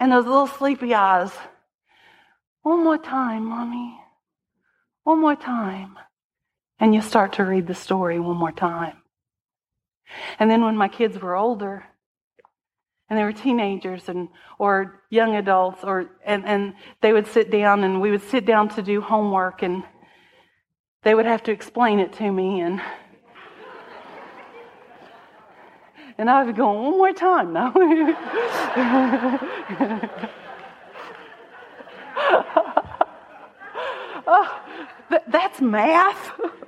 And 0.00 0.10
those 0.10 0.26
little 0.26 0.48
sleepy 0.48 0.94
eyes. 0.94 1.30
One 2.62 2.82
more 2.82 2.98
time, 2.98 3.44
mommy. 3.44 3.96
One 5.04 5.20
more 5.20 5.36
time. 5.36 5.96
And 6.78 6.94
you 6.94 7.00
start 7.00 7.32
to 7.34 7.44
read 7.44 7.66
the 7.66 7.74
story 7.74 8.20
one 8.20 8.36
more 8.36 8.52
time. 8.52 8.98
And 10.38 10.50
then 10.50 10.62
when 10.62 10.76
my 10.76 10.88
kids 10.88 11.18
were 11.18 11.34
older, 11.34 11.84
and 13.08 13.18
they 13.18 13.22
were 13.22 13.32
teenagers 13.32 14.08
and 14.08 14.28
or 14.58 15.02
young 15.10 15.36
adults 15.36 15.84
or 15.84 16.10
and, 16.24 16.44
and 16.44 16.74
they 17.00 17.12
would 17.12 17.26
sit 17.26 17.50
down 17.50 17.84
and 17.84 18.00
we 18.00 18.10
would 18.10 18.22
sit 18.22 18.44
down 18.44 18.68
to 18.70 18.82
do 18.82 19.00
homework 19.00 19.62
and 19.62 19.84
they 21.02 21.14
would 21.14 21.26
have 21.26 21.42
to 21.44 21.52
explain 21.52 22.00
it 22.00 22.12
to 22.14 22.30
me 22.30 22.60
and 22.60 22.80
and 26.18 26.28
I 26.28 26.42
would 26.42 26.56
go 26.56 26.72
one 26.72 26.98
more 26.98 27.12
time 27.12 27.52
no 27.52 27.72
oh, 34.26 34.60
th- 35.08 35.22
that's 35.28 35.60
math. 35.60 36.32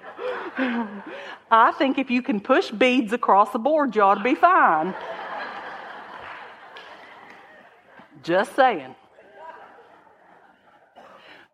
I 1.51 1.73
think 1.79 1.99
if 1.99 2.11
you 2.11 2.23
can 2.23 2.41
push 2.41 2.71
beads 2.71 3.13
across 3.13 3.53
the 3.53 3.59
board, 3.59 3.95
you 3.97 4.03
ought 4.03 4.17
to 4.17 4.25
be 4.25 4.35
fine. 4.35 4.95
Just 8.23 8.55
saying. 8.57 8.95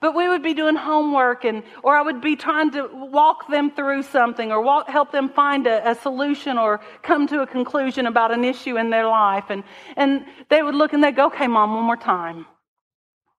But 0.00 0.14
we 0.14 0.28
would 0.28 0.42
be 0.42 0.52
doing 0.52 0.76
homework, 0.76 1.44
and 1.44 1.62
or 1.82 1.96
I 1.96 2.02
would 2.02 2.20
be 2.20 2.36
trying 2.36 2.70
to 2.72 2.90
walk 2.92 3.48
them 3.48 3.70
through 3.70 4.02
something, 4.02 4.52
or 4.52 4.60
walk, 4.60 4.86
help 4.88 5.12
them 5.12 5.30
find 5.30 5.66
a, 5.66 5.90
a 5.92 5.94
solution, 5.94 6.58
or 6.58 6.80
come 7.02 7.26
to 7.28 7.40
a 7.40 7.46
conclusion 7.46 8.06
about 8.06 8.30
an 8.30 8.44
issue 8.44 8.76
in 8.76 8.90
their 8.90 9.06
life, 9.06 9.44
and 9.48 9.64
and 9.96 10.26
they 10.50 10.62
would 10.62 10.74
look 10.74 10.92
and 10.92 11.02
they'd 11.02 11.16
go, 11.16 11.26
"Okay, 11.28 11.46
mom, 11.46 11.74
one 11.74 11.84
more 11.84 11.96
time, 11.96 12.44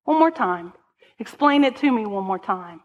one 0.05 0.17
more 0.17 0.31
time, 0.31 0.73
explain 1.19 1.63
it 1.63 1.75
to 1.75 1.91
me 1.91 2.07
one 2.07 2.23
more 2.23 2.39
time." 2.39 2.81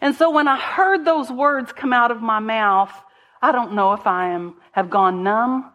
And 0.00 0.14
so 0.14 0.30
when 0.30 0.48
I 0.48 0.58
heard 0.58 1.04
those 1.04 1.30
words 1.30 1.72
come 1.72 1.92
out 1.92 2.10
of 2.10 2.22
my 2.22 2.38
mouth, 2.38 2.92
I 3.40 3.52
don't 3.52 3.74
know 3.74 3.92
if 3.92 4.06
I 4.06 4.30
am, 4.30 4.54
have 4.72 4.90
gone 4.90 5.22
numb 5.22 5.72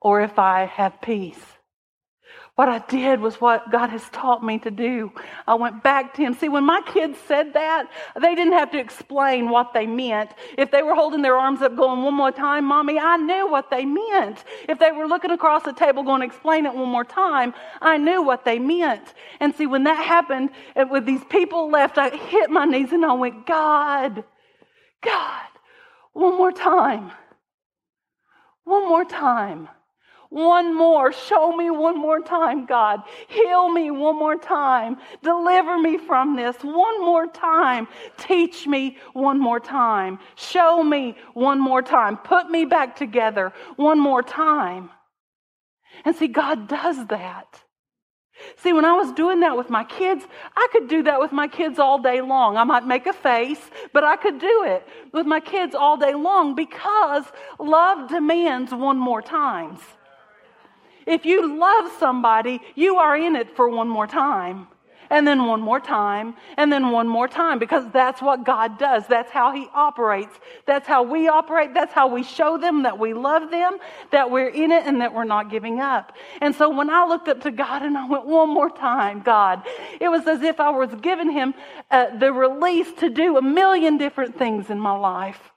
or 0.00 0.20
if 0.20 0.38
I 0.38 0.66
have 0.66 1.00
peace. 1.00 1.40
What 2.60 2.68
I 2.68 2.80
did 2.80 3.20
was 3.20 3.40
what 3.40 3.70
God 3.70 3.88
has 3.88 4.06
taught 4.10 4.44
me 4.44 4.58
to 4.58 4.70
do. 4.70 5.10
I 5.46 5.54
went 5.54 5.82
back 5.82 6.12
to 6.12 6.20
Him. 6.20 6.34
See, 6.34 6.50
when 6.50 6.64
my 6.64 6.82
kids 6.82 7.16
said 7.26 7.54
that, 7.54 7.88
they 8.20 8.34
didn't 8.34 8.52
have 8.52 8.70
to 8.72 8.78
explain 8.78 9.48
what 9.48 9.72
they 9.72 9.86
meant. 9.86 10.32
If 10.58 10.70
they 10.70 10.82
were 10.82 10.94
holding 10.94 11.22
their 11.22 11.36
arms 11.36 11.62
up 11.62 11.74
going, 11.74 12.02
one 12.02 12.12
more 12.12 12.30
time, 12.30 12.66
mommy, 12.66 12.98
I 12.98 13.16
knew 13.16 13.50
what 13.50 13.70
they 13.70 13.86
meant. 13.86 14.44
If 14.68 14.78
they 14.78 14.92
were 14.92 15.06
looking 15.06 15.30
across 15.30 15.62
the 15.62 15.72
table 15.72 16.02
going, 16.02 16.20
explain 16.20 16.66
it 16.66 16.74
one 16.74 16.90
more 16.90 17.02
time, 17.02 17.54
I 17.80 17.96
knew 17.96 18.22
what 18.22 18.44
they 18.44 18.58
meant. 18.58 19.14
And 19.40 19.54
see, 19.54 19.66
when 19.66 19.84
that 19.84 20.04
happened, 20.04 20.50
and 20.76 20.90
with 20.90 21.06
these 21.06 21.24
people 21.30 21.70
left, 21.70 21.96
I 21.96 22.14
hit 22.14 22.50
my 22.50 22.66
knees 22.66 22.92
and 22.92 23.06
I 23.06 23.14
went, 23.14 23.46
God, 23.46 24.22
God, 25.02 25.48
one 26.12 26.36
more 26.36 26.52
time. 26.52 27.10
One 28.64 28.86
more 28.86 29.06
time. 29.06 29.70
One 30.30 30.76
more. 30.76 31.12
Show 31.12 31.56
me 31.56 31.70
one 31.70 31.98
more 31.98 32.20
time, 32.20 32.64
God. 32.64 33.02
Heal 33.26 33.68
me 33.68 33.90
one 33.90 34.16
more 34.16 34.36
time. 34.36 34.96
Deliver 35.24 35.76
me 35.76 35.98
from 35.98 36.36
this 36.36 36.56
one 36.62 37.00
more 37.00 37.26
time. 37.26 37.88
Teach 38.16 38.64
me 38.66 38.96
one 39.12 39.40
more 39.40 39.58
time. 39.58 40.20
Show 40.36 40.84
me 40.84 41.16
one 41.34 41.60
more 41.60 41.82
time. 41.82 42.16
Put 42.16 42.48
me 42.48 42.64
back 42.64 42.94
together 42.94 43.52
one 43.74 43.98
more 43.98 44.22
time. 44.22 44.90
And 46.04 46.14
see, 46.14 46.28
God 46.28 46.68
does 46.68 47.08
that. 47.08 47.62
See, 48.56 48.72
when 48.72 48.84
I 48.84 48.92
was 48.92 49.12
doing 49.12 49.40
that 49.40 49.56
with 49.56 49.68
my 49.68 49.82
kids, 49.82 50.24
I 50.56 50.68
could 50.72 50.88
do 50.88 51.02
that 51.02 51.18
with 51.18 51.32
my 51.32 51.48
kids 51.48 51.80
all 51.80 52.00
day 52.00 52.20
long. 52.20 52.56
I 52.56 52.64
might 52.64 52.86
make 52.86 53.06
a 53.06 53.12
face, 53.12 53.60
but 53.92 54.04
I 54.04 54.16
could 54.16 54.38
do 54.38 54.64
it 54.64 54.86
with 55.12 55.26
my 55.26 55.40
kids 55.40 55.74
all 55.74 55.96
day 55.96 56.14
long 56.14 56.54
because 56.54 57.24
love 57.58 58.08
demands 58.08 58.72
one 58.72 58.96
more 58.96 59.20
times. 59.20 59.80
If 61.10 61.26
you 61.26 61.58
love 61.58 61.90
somebody, 61.98 62.60
you 62.74 62.96
are 62.96 63.16
in 63.16 63.34
it 63.34 63.56
for 63.56 63.68
one 63.68 63.88
more 63.88 64.06
time 64.06 64.68
and 65.10 65.26
then 65.26 65.44
one 65.44 65.60
more 65.60 65.80
time, 65.80 66.34
and 66.56 66.72
then 66.72 66.92
one 66.92 67.08
more 67.08 67.26
time, 67.26 67.58
because 67.58 67.84
that's 67.92 68.22
what 68.22 68.44
God 68.44 68.78
does. 68.78 69.06
That's 69.08 69.30
how 69.30 69.52
He 69.52 69.66
operates. 69.74 70.38
That's 70.66 70.86
how 70.86 71.02
we 71.02 71.26
operate. 71.26 71.74
That's 71.74 71.92
how 71.92 72.06
we 72.06 72.22
show 72.22 72.56
them 72.56 72.84
that 72.84 72.96
we 72.96 73.12
love 73.12 73.50
them, 73.50 73.78
that 74.12 74.30
we're 74.30 74.48
in 74.48 74.70
it, 74.70 74.86
and 74.86 75.00
that 75.00 75.12
we're 75.12 75.24
not 75.24 75.50
giving 75.50 75.80
up. 75.80 76.12
And 76.40 76.54
so 76.54 76.70
when 76.70 76.88
I 76.90 77.04
looked 77.06 77.26
up 77.26 77.40
to 77.42 77.50
God 77.50 77.82
and 77.82 77.98
I 77.98 78.08
went, 78.08 78.24
one 78.26 78.50
more 78.50 78.70
time, 78.70 79.20
God, 79.20 79.66
it 80.00 80.08
was 80.08 80.26
as 80.28 80.42
if 80.42 80.60
I 80.60 80.70
was 80.70 80.94
giving 81.02 81.30
Him 81.30 81.54
uh, 81.90 82.16
the 82.16 82.32
release 82.32 82.92
to 83.00 83.10
do 83.10 83.36
a 83.36 83.42
million 83.42 83.98
different 83.98 84.38
things 84.38 84.70
in 84.70 84.78
my 84.78 84.96
life 84.96 85.50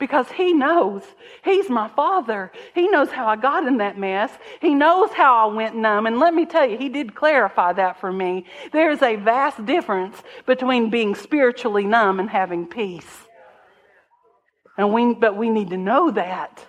because 0.00 0.28
he 0.32 0.52
knows. 0.52 1.02
He's 1.44 1.70
my 1.70 1.86
father. 1.88 2.50
He 2.74 2.88
knows 2.88 3.10
how 3.10 3.26
I 3.28 3.36
got 3.36 3.66
in 3.66 3.76
that 3.76 3.96
mess. 3.96 4.32
He 4.60 4.74
knows 4.74 5.10
how 5.10 5.48
I 5.48 5.54
went 5.54 5.76
numb. 5.76 6.06
And 6.06 6.18
let 6.18 6.34
me 6.34 6.46
tell 6.46 6.68
you, 6.68 6.76
he 6.76 6.88
did 6.88 7.14
clarify 7.14 7.74
that 7.74 8.00
for 8.00 8.10
me. 8.10 8.46
There's 8.72 9.02
a 9.02 9.14
vast 9.14 9.64
difference 9.64 10.20
between 10.46 10.90
being 10.90 11.14
spiritually 11.14 11.84
numb 11.84 12.18
and 12.18 12.28
having 12.28 12.66
peace. 12.66 13.28
And 14.76 14.92
we, 14.92 15.14
but 15.14 15.36
we 15.36 15.50
need 15.50 15.70
to 15.70 15.76
know 15.76 16.10
that. 16.10 16.66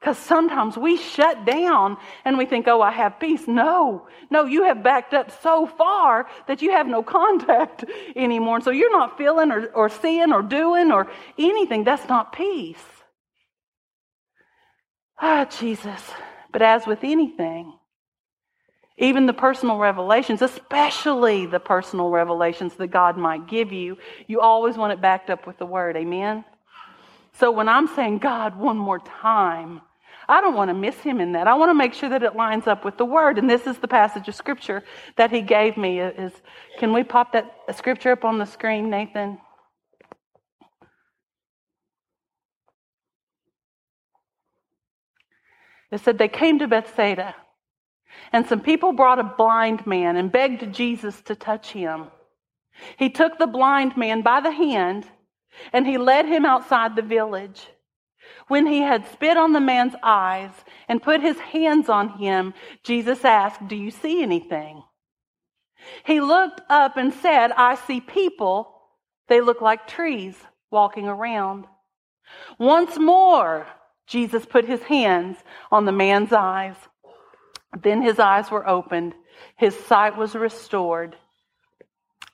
Because 0.00 0.16
sometimes 0.16 0.78
we 0.78 0.96
shut 0.96 1.44
down 1.44 1.98
and 2.24 2.38
we 2.38 2.46
think, 2.46 2.66
oh, 2.66 2.80
I 2.80 2.90
have 2.90 3.20
peace. 3.20 3.46
No, 3.46 4.08
no, 4.30 4.46
you 4.46 4.64
have 4.64 4.82
backed 4.82 5.12
up 5.12 5.30
so 5.42 5.66
far 5.66 6.26
that 6.46 6.62
you 6.62 6.70
have 6.70 6.86
no 6.86 7.02
contact 7.18 7.84
anymore. 8.16 8.56
And 8.56 8.64
so 8.64 8.70
you're 8.70 8.92
not 8.92 9.18
feeling 9.18 9.50
or, 9.52 9.66
or 9.66 9.90
seeing 9.90 10.32
or 10.32 10.40
doing 10.40 10.90
or 10.90 11.10
anything. 11.38 11.84
That's 11.84 12.08
not 12.08 12.32
peace. 12.32 12.82
Ah, 15.18 15.44
Jesus. 15.44 16.00
But 16.50 16.62
as 16.62 16.86
with 16.86 17.04
anything, 17.04 17.74
even 18.96 19.26
the 19.26 19.34
personal 19.34 19.76
revelations, 19.76 20.40
especially 20.40 21.44
the 21.44 21.60
personal 21.60 22.08
revelations 22.08 22.74
that 22.76 22.88
God 22.88 23.18
might 23.18 23.46
give 23.46 23.70
you, 23.70 23.98
you 24.26 24.40
always 24.40 24.78
want 24.78 24.94
it 24.94 25.00
backed 25.02 25.28
up 25.28 25.46
with 25.46 25.58
the 25.58 25.66
Word. 25.66 25.96
Amen? 25.96 26.44
So 27.34 27.50
when 27.50 27.68
I'm 27.68 27.86
saying, 27.88 28.18
God, 28.18 28.56
one 28.56 28.78
more 28.78 28.98
time, 28.98 29.82
I 30.30 30.40
don't 30.40 30.54
want 30.54 30.68
to 30.68 30.74
miss 30.74 30.96
him 31.00 31.20
in 31.20 31.32
that. 31.32 31.48
I 31.48 31.54
want 31.54 31.70
to 31.70 31.74
make 31.74 31.92
sure 31.92 32.08
that 32.08 32.22
it 32.22 32.36
lines 32.36 32.68
up 32.68 32.84
with 32.84 32.96
the 32.96 33.04
word. 33.04 33.36
And 33.36 33.50
this 33.50 33.66
is 33.66 33.78
the 33.78 33.88
passage 33.88 34.28
of 34.28 34.34
scripture 34.36 34.84
that 35.16 35.32
he 35.32 35.40
gave 35.40 35.76
me. 35.76 35.98
Is 35.98 36.32
can 36.78 36.92
we 36.92 37.02
pop 37.02 37.32
that 37.32 37.52
scripture 37.74 38.12
up 38.12 38.24
on 38.24 38.38
the 38.38 38.46
screen, 38.46 38.90
Nathan? 38.90 39.38
It 45.90 46.00
said 46.00 46.18
they 46.18 46.28
came 46.28 46.60
to 46.60 46.68
Bethsaida, 46.68 47.34
and 48.32 48.46
some 48.46 48.60
people 48.60 48.92
brought 48.92 49.18
a 49.18 49.24
blind 49.24 49.84
man 49.84 50.16
and 50.16 50.30
begged 50.30 50.72
Jesus 50.72 51.20
to 51.22 51.34
touch 51.34 51.72
him. 51.72 52.06
He 52.96 53.10
took 53.10 53.38
the 53.38 53.48
blind 53.48 53.96
man 53.96 54.22
by 54.22 54.40
the 54.40 54.52
hand 54.52 55.06
and 55.72 55.84
he 55.84 55.98
led 55.98 56.26
him 56.26 56.44
outside 56.44 56.94
the 56.94 57.02
village. 57.02 57.66
When 58.48 58.66
he 58.66 58.80
had 58.80 59.08
spit 59.12 59.36
on 59.36 59.52
the 59.52 59.60
man's 59.60 59.94
eyes 60.02 60.50
and 60.88 61.02
put 61.02 61.20
his 61.20 61.38
hands 61.38 61.88
on 61.88 62.18
him, 62.18 62.54
Jesus 62.82 63.24
asked, 63.24 63.66
Do 63.68 63.76
you 63.76 63.90
see 63.90 64.22
anything? 64.22 64.82
He 66.04 66.20
looked 66.20 66.60
up 66.68 66.96
and 66.96 67.12
said, 67.12 67.52
I 67.52 67.74
see 67.74 68.00
people. 68.00 68.74
They 69.28 69.40
look 69.40 69.60
like 69.60 69.86
trees 69.86 70.36
walking 70.70 71.08
around. 71.08 71.66
Once 72.58 72.98
more, 72.98 73.66
Jesus 74.06 74.44
put 74.44 74.64
his 74.64 74.82
hands 74.82 75.36
on 75.70 75.84
the 75.84 75.92
man's 75.92 76.32
eyes. 76.32 76.76
Then 77.80 78.02
his 78.02 78.18
eyes 78.18 78.50
were 78.50 78.68
opened, 78.68 79.14
his 79.56 79.76
sight 79.86 80.16
was 80.16 80.34
restored, 80.34 81.16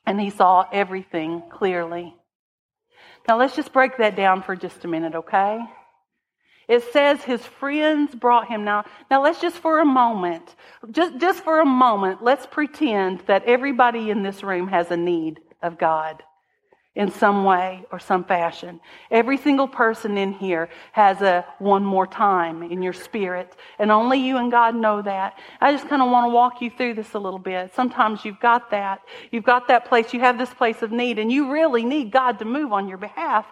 and 0.05 0.19
he 0.19 0.31
saw 0.31 0.65
everything 0.71 1.43
clearly. 1.51 2.15
Now 3.27 3.37
let's 3.37 3.55
just 3.55 3.73
break 3.73 3.97
that 3.97 4.15
down 4.15 4.41
for 4.41 4.55
just 4.55 4.83
a 4.85 4.87
minute, 4.87 5.13
okay? 5.13 5.59
It 6.67 6.83
says 6.91 7.23
his 7.23 7.41
friends 7.41 8.13
brought 8.13 8.47
him. 8.47 8.65
Now, 8.65 8.85
now 9.09 9.23
let's 9.23 9.39
just 9.39 9.57
for 9.57 9.79
a 9.79 9.85
moment, 9.85 10.55
just, 10.91 11.17
just 11.17 11.43
for 11.43 11.61
a 11.61 11.65
moment, 11.65 12.21
let's 12.21 12.45
pretend 12.45 13.21
that 13.27 13.45
everybody 13.45 14.09
in 14.09 14.21
this 14.21 14.43
room 14.43 14.67
has 14.67 14.91
a 14.91 14.97
need 14.97 15.39
of 15.61 15.77
God 15.77 16.23
in 16.97 17.11
some 17.11 17.45
way 17.45 17.85
or 17.91 17.99
some 17.99 18.23
fashion. 18.23 18.81
Every 19.11 19.37
single 19.37 19.67
person 19.67 20.17
in 20.17 20.33
here 20.33 20.67
has 20.93 21.21
a 21.21 21.45
one 21.59 21.85
more 21.85 22.07
time 22.07 22.63
in 22.63 22.81
your 22.81 22.91
spirit, 22.91 23.55
and 23.77 23.91
only 23.91 24.19
you 24.19 24.37
and 24.37 24.51
God 24.51 24.75
know 24.75 25.03
that. 25.03 25.37
I 25.61 25.71
just 25.71 25.87
kind 25.87 26.01
of 26.01 26.09
want 26.09 26.25
to 26.25 26.33
walk 26.33 26.59
you 26.59 26.71
through 26.71 26.95
this 26.95 27.13
a 27.13 27.19
little 27.19 27.39
bit. 27.39 27.71
Sometimes 27.75 28.25
you've 28.25 28.39
got 28.39 28.71
that. 28.71 29.01
You've 29.31 29.43
got 29.43 29.67
that 29.67 29.85
place, 29.85 30.11
you 30.11 30.21
have 30.21 30.39
this 30.39 30.51
place 30.51 30.81
of 30.81 30.91
need, 30.91 31.19
and 31.19 31.31
you 31.31 31.51
really 31.51 31.85
need 31.85 32.11
God 32.11 32.39
to 32.39 32.45
move 32.45 32.73
on 32.73 32.87
your 32.87 32.97
behalf. 32.97 33.45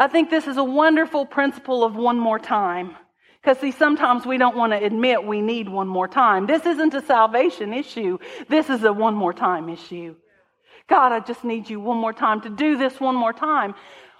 I 0.00 0.08
think 0.08 0.30
this 0.30 0.46
is 0.46 0.56
a 0.56 0.64
wonderful 0.64 1.26
principle 1.26 1.84
of 1.84 1.94
one 1.94 2.18
more 2.18 2.38
time. 2.38 2.96
Because, 3.40 3.58
see, 3.58 3.70
sometimes 3.70 4.24
we 4.24 4.38
don't 4.38 4.56
want 4.56 4.72
to 4.72 4.82
admit 4.82 5.24
we 5.24 5.42
need 5.42 5.68
one 5.68 5.88
more 5.88 6.08
time. 6.08 6.46
This 6.46 6.64
isn't 6.64 6.94
a 6.94 7.02
salvation 7.02 7.74
issue, 7.74 8.16
this 8.48 8.70
is 8.70 8.82
a 8.82 8.92
one 8.94 9.14
more 9.14 9.34
time 9.34 9.68
issue. 9.68 10.16
God, 10.88 11.12
I 11.12 11.20
just 11.20 11.44
need 11.44 11.68
you 11.68 11.80
one 11.80 11.98
more 11.98 12.14
time 12.14 12.40
to 12.40 12.50
do 12.50 12.78
this 12.78 12.98
one 12.98 13.14
more 13.14 13.34
time. 13.34 13.74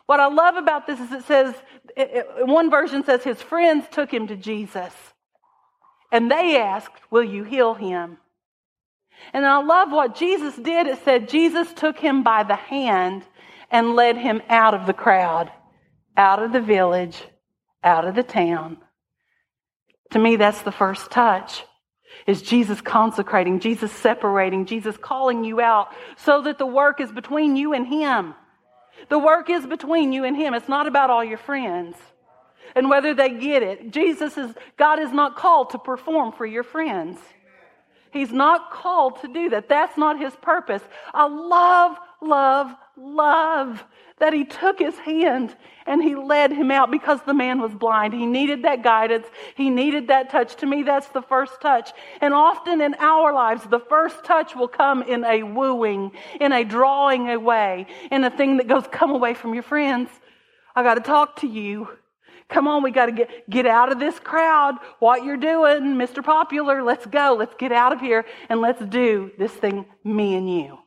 What 0.05 0.21
I 0.21 0.27
love 0.27 0.57
about 0.57 0.87
this 0.87 1.01
is 1.01 1.13
it 1.13 1.25
says, 1.25 1.55
it, 1.97 2.27
it, 2.39 2.47
one 2.47 2.71
version 2.71 3.03
says 3.03 3.25
his 3.25 3.41
friends 3.41 3.87
took 3.91 4.13
him 4.13 4.27
to 4.27 4.37
Jesus. 4.37 4.93
And 6.13 6.31
they 6.31 6.59
asked, 6.59 6.93
Will 7.11 7.25
you 7.25 7.43
heal 7.43 7.73
him? 7.73 8.19
And 9.33 9.47
I 9.47 9.63
love 9.63 9.91
what 9.91 10.15
Jesus 10.15 10.57
did. 10.57 10.87
It 10.87 10.99
said 11.05 11.31
Jesus 11.31 11.73
took 11.73 11.99
him 11.99 12.23
by 12.23 12.43
the 12.43 12.57
hand 12.57 13.23
and 13.71 13.95
led 13.95 14.19
him 14.19 14.43
out 14.51 14.75
of 14.75 14.87
the 14.87 14.93
crowd 14.93 15.51
out 16.17 16.43
of 16.43 16.53
the 16.53 16.61
village, 16.61 17.23
out 17.83 18.07
of 18.07 18.15
the 18.15 18.23
town. 18.23 18.79
To 20.11 20.19
me, 20.19 20.37
that's 20.37 20.63
the 20.63 20.73
first 20.73 21.11
touch. 21.11 21.65
Is 22.27 22.43
Jesus 22.43 22.81
consecrating, 22.81 23.61
Jesus 23.61 23.93
separating, 23.93 24.67
Jesus 24.67 24.97
calling 24.97 25.45
you 25.45 25.61
out 25.61 25.89
so 26.17 26.43
that 26.43 26.59
the 26.59 26.67
work 26.67 27.01
is 27.01 27.11
between 27.11 27.57
you 27.57 27.73
and 27.73 27.87
Him. 27.87 28.35
The 29.09 29.19
work 29.19 29.49
is 29.49 29.67
between 29.67 30.13
you 30.13 30.25
and 30.25 30.37
Him. 30.37 30.53
It's 30.53 30.69
not 30.69 30.87
about 30.87 31.11
all 31.11 31.25
your 31.25 31.39
friends 31.39 31.97
and 32.75 32.91
whether 32.91 33.15
they 33.15 33.31
get 33.31 33.63
it. 33.63 33.91
Jesus 33.91 34.37
is, 34.37 34.53
God 34.77 34.99
is 34.99 35.13
not 35.13 35.37
called 35.37 35.71
to 35.71 35.79
perform 35.79 36.33
for 36.33 36.47
your 36.47 36.63
friends. 36.63 37.19
He's 38.13 38.33
not 38.33 38.73
called 38.73 39.21
to 39.23 39.29
do 39.29 39.51
that. 39.51 39.69
That's 39.69 39.97
not 39.97 40.19
His 40.19 40.35
purpose. 40.37 40.83
I 41.15 41.27
love, 41.29 41.97
love, 42.21 42.75
love 42.97 43.85
that 44.21 44.33
he 44.33 44.45
took 44.45 44.79
his 44.79 44.97
hand 44.99 45.57
and 45.87 46.03
he 46.03 46.15
led 46.15 46.53
him 46.53 46.71
out 46.71 46.91
because 46.91 47.21
the 47.27 47.35
man 47.35 47.61
was 47.61 47.75
blind. 47.75 48.15
He 48.15 48.27
needed 48.27 48.63
that 48.63 48.83
guidance. 48.83 49.27
He 49.57 49.71
needed 49.71 50.09
that 50.09 50.31
touch. 50.31 50.55
To 50.57 50.67
me, 50.67 50.83
that's 50.83 51.09
the 51.09 51.23
first 51.23 51.61
touch. 51.61 51.91
And 52.21 52.33
often 52.33 52.81
in 52.81 52.95
our 52.95 53.33
lives, 53.33 53.65
the 53.65 53.81
first 53.81 54.25
touch 54.25 54.55
will 54.55 54.69
come 54.69 55.03
in 55.03 55.25
a 55.25 55.43
wooing, 55.43 56.13
in 56.41 56.53
a 56.53 56.65
drawing 56.65 57.31
away, 57.31 57.87
in 58.13 58.23
a 58.23 58.31
thing 58.31 58.59
that 58.59 58.69
goes, 58.69 58.85
come 58.93 59.11
away 59.11 59.35
from 59.35 59.55
your 59.55 59.63
friends. 59.63 60.11
I 60.77 60.83
got 60.83 60.95
to 60.95 61.01
talk 61.01 61.41
to 61.41 61.49
you. 61.49 61.89
Come 62.49 62.69
on, 62.69 62.83
we 62.83 62.91
got 62.91 63.07
to 63.07 63.13
get, 63.13 63.49
get 63.49 63.67
out 63.67 63.91
of 63.91 63.99
this 63.99 64.19
crowd. 64.19 64.77
What 64.99 65.25
you're 65.25 65.37
doing, 65.37 65.95
Mr. 65.95 66.23
Popular, 66.23 66.83
let's 66.83 67.07
go. 67.07 67.37
Let's 67.39 67.55
get 67.55 67.73
out 67.73 67.93
of 67.93 68.01
here 68.01 68.27
and 68.49 68.61
let's 68.61 68.85
do 68.85 69.31
this 69.39 69.53
thing, 69.53 69.87
me 70.05 70.35
and 70.35 70.53
you 70.53 70.79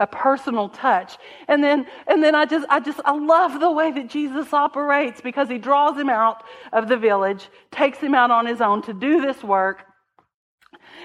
a 0.00 0.06
personal 0.06 0.68
touch. 0.68 1.18
And 1.46 1.62
then, 1.62 1.86
and 2.08 2.24
then 2.24 2.34
I 2.34 2.46
just, 2.46 2.66
I 2.68 2.80
just, 2.80 3.00
I 3.04 3.12
love 3.12 3.60
the 3.60 3.70
way 3.70 3.92
that 3.92 4.08
Jesus 4.08 4.52
operates 4.52 5.20
because 5.20 5.48
he 5.48 5.58
draws 5.58 5.96
him 5.96 6.08
out 6.08 6.42
of 6.72 6.88
the 6.88 6.96
village, 6.96 7.48
takes 7.70 7.98
him 7.98 8.14
out 8.14 8.30
on 8.30 8.46
his 8.46 8.60
own 8.60 8.82
to 8.82 8.94
do 8.94 9.20
this 9.20 9.44
work. 9.44 9.84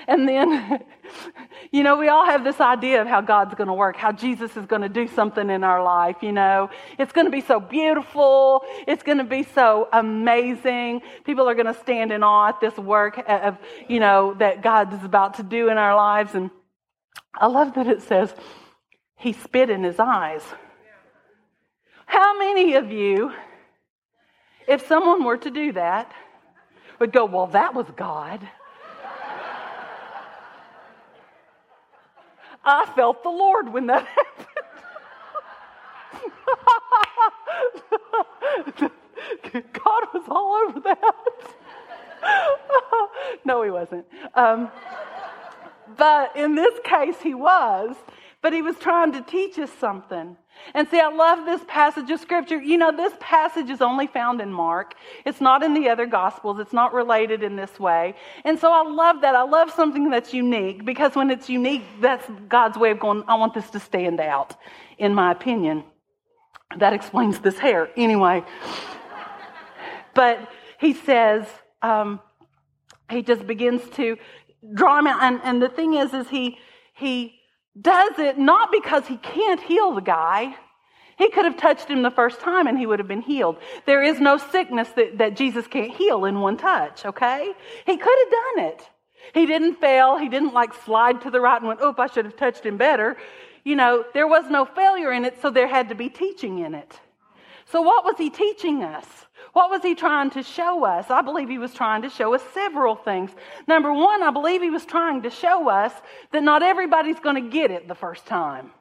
And 0.08 0.28
then, 0.28 0.80
you 1.72 1.84
know, 1.84 1.98
we 1.98 2.08
all 2.08 2.26
have 2.26 2.44
this 2.44 2.62
idea 2.62 3.02
of 3.02 3.08
how 3.08 3.22
God's 3.22 3.56
going 3.56 3.68
to 3.68 3.74
work, 3.74 3.98
how 3.98 4.12
Jesus 4.12 4.56
is 4.56 4.66
going 4.66 4.82
to 4.82 4.90
do 4.90 5.08
something 5.08 5.50
in 5.50 5.64
our 5.64 5.84
life, 5.84 6.18
you 6.22 6.32
know. 6.32 6.70
It's 6.98 7.12
going 7.12 7.26
to 7.26 7.32
be 7.32 7.42
so 7.42 7.60
beautiful. 7.60 8.64
It's 8.88 9.04
going 9.04 9.18
to 9.18 9.24
be 9.24 9.44
so 9.44 9.90
amazing. 9.92 11.02
People 11.26 11.50
are 11.50 11.56
going 11.56 11.74
to 11.74 11.80
stand 11.82 12.12
in 12.12 12.24
awe 12.24 12.50
at 12.50 12.62
this 12.62 12.78
work 12.78 13.22
of, 13.28 13.58
you 13.88 14.00
know, 14.00 14.34
that 14.36 14.62
God 14.62 14.94
is 14.94 15.04
about 15.04 15.36
to 15.36 15.44
do 15.44 15.70
in 15.70 15.78
our 15.78 15.96
lives. 15.96 16.34
And 16.34 16.50
I 17.34 17.48
love 17.48 17.74
that 17.76 17.88
it 17.88 18.02
says, 18.02 18.34
He 19.16 19.34
spit 19.34 19.70
in 19.70 19.84
His 19.84 20.00
eyes. 20.00 20.44
How 22.06 22.38
many 22.38 22.76
of 22.76 22.92
you, 22.92 23.32
if 24.68 24.88
someone 24.88 25.24
were 25.24 25.38
to 25.38 25.50
do 25.50 25.72
that, 25.74 26.12
would 27.00 27.12
go, 27.12 27.26
Well, 27.26 27.48
that 27.48 27.74
was 27.74 27.88
God? 27.96 28.48
I 32.68 32.86
felt 32.96 33.22
the 33.22 33.30
Lord 33.30 33.72
when 33.72 33.88
that 33.88 34.08
happened. 34.08 34.48
God 39.54 40.04
was 40.14 40.24
all 40.28 40.68
over 40.68 40.80
that. 40.82 41.16
no, 43.46 43.62
he 43.64 43.70
wasn't. 43.70 44.06
Um, 44.34 44.72
but 45.98 46.36
in 46.36 46.56
this 46.56 46.74
case, 46.84 47.22
he 47.22 47.34
was. 47.34 47.96
But 48.46 48.54
he 48.54 48.62
was 48.62 48.78
trying 48.78 49.12
to 49.14 49.22
teach 49.22 49.58
us 49.58 49.72
something. 49.80 50.38
And 50.76 50.88
see, 50.90 51.00
I 51.00 51.10
love 51.10 51.48
this 51.48 51.62
passage 51.68 52.12
of 52.12 52.20
scripture. 52.20 52.62
You 52.62 52.78
know, 52.78 52.96
this 52.96 53.12
passage 53.20 53.72
is 53.72 53.82
only 53.82 54.06
found 54.06 54.40
in 54.40 54.54
Mark. 54.54 54.94
It's 55.26 55.42
not 55.42 55.64
in 55.64 55.74
the 55.74 55.90
other 55.90 56.06
gospels. 56.06 56.60
It's 56.60 56.72
not 56.72 56.94
related 56.94 57.42
in 57.42 57.56
this 57.56 57.80
way. 57.80 58.14
And 58.44 58.60
so 58.60 58.72
I 58.72 58.88
love 58.88 59.22
that. 59.22 59.34
I 59.34 59.42
love 59.42 59.72
something 59.72 60.12
that's 60.12 60.32
unique 60.32 60.86
because 60.86 61.16
when 61.16 61.32
it's 61.32 61.50
unique, 61.50 61.82
that's 62.02 62.30
God's 62.48 62.78
way 62.78 62.92
of 62.92 63.00
going, 63.00 63.24
I 63.28 63.34
want 63.34 63.56
this 63.56 63.72
to 63.72 63.80
stand 63.80 64.20
out, 64.20 64.56
in 65.00 65.16
my 65.16 65.32
opinion. 65.32 65.84
That 66.78 66.94
explains 66.94 67.40
this 67.40 67.58
hair. 67.58 67.90
Anyway. 67.98 68.44
but 70.14 70.52
he 70.80 70.94
says, 70.94 71.48
um, 71.82 72.20
he 73.10 73.24
just 73.24 73.48
begins 73.48 73.82
to 73.96 74.18
draw 74.76 75.00
him 75.00 75.08
out. 75.08 75.24
And, 75.24 75.42
and 75.44 75.60
the 75.60 75.70
thing 75.70 75.96
is, 75.96 76.14
is 76.14 76.30
he, 76.30 76.60
he, 76.94 77.40
does 77.80 78.20
it 78.20 78.38
not 78.38 78.72
because 78.72 79.08
he 79.08 79.18
can't 79.18 79.62
heal 79.62 79.94
the 79.94 80.02
guy. 80.02 80.56
He 81.18 81.30
could 81.30 81.46
have 81.46 81.58
touched 81.58 81.88
him 81.88 82.02
the 82.02 82.12
first 82.12 82.40
time 82.40 82.68
and 82.68 82.78
he 82.78 82.86
would 82.86 83.00
have 83.00 83.08
been 83.08 83.22
healed. 83.22 83.58
There 83.86 84.04
is 84.04 84.20
no 84.20 84.38
sickness 84.38 84.90
that, 84.96 85.18
that 85.18 85.36
Jesus 85.36 85.68
can't 85.68 85.96
heal 85.96 86.26
in 86.26 86.40
one 86.40 86.58
touch, 86.58 87.06
okay? 87.06 87.54
He 87.86 87.98
could 87.98 88.18
have 88.24 88.32
done 88.32 88.66
it. 88.66 88.90
He 89.34 89.46
didn't 89.46 89.76
fail. 89.76 90.18
He 90.18 90.30
didn't 90.30 90.54
like 90.54 90.74
slide 90.86 91.22
to 91.22 91.32
the 91.32 91.40
right 91.42 91.58
and 91.58 91.68
went, 91.68 91.82
oop, 91.82 92.00
I 92.00 92.08
should 92.08 92.26
have 92.26 92.36
touched 92.36 92.66
him 92.66 92.78
better. 92.78 93.18
You 93.64 93.76
know, 93.76 94.06
there 94.14 94.28
was 94.28 94.46
no 94.50 94.66
failure 94.66 95.12
in 95.12 95.26
it, 95.26 95.42
so 95.42 95.50
there 95.50 95.68
had 95.68 95.90
to 95.90 95.96
be 95.96 96.10
teaching 96.10 96.60
in 96.60 96.76
it. 96.76 97.00
So, 97.72 97.82
what 97.82 98.06
was 98.06 98.16
he 98.18 98.30
teaching 98.30 98.84
us? 98.84 99.08
What 99.56 99.72
was 99.72 99.82
he 99.84 99.96
trying 99.96 100.32
to 100.32 100.44
show 100.44 100.84
us? 100.84 101.10
I 101.10 101.22
believe 101.22 101.48
he 101.48 101.60
was 101.60 101.74
trying 101.74 102.02
to 102.02 102.10
show 102.10 102.34
us 102.34 102.42
several 102.54 102.94
things. 102.94 103.32
Number 103.70 103.94
one, 103.94 104.22
I 104.22 104.30
believe 104.30 104.62
he 104.62 104.70
was 104.70 104.86
trying 104.86 105.22
to 105.22 105.30
show 105.30 105.70
us 105.70 105.94
that 106.34 106.44
not 106.44 106.62
everybody's 106.62 107.22
going 107.22 107.42
to 107.42 107.50
get 107.50 107.72
it 107.72 107.88
the 107.88 107.96
first 107.96 108.26
time. 108.26 108.72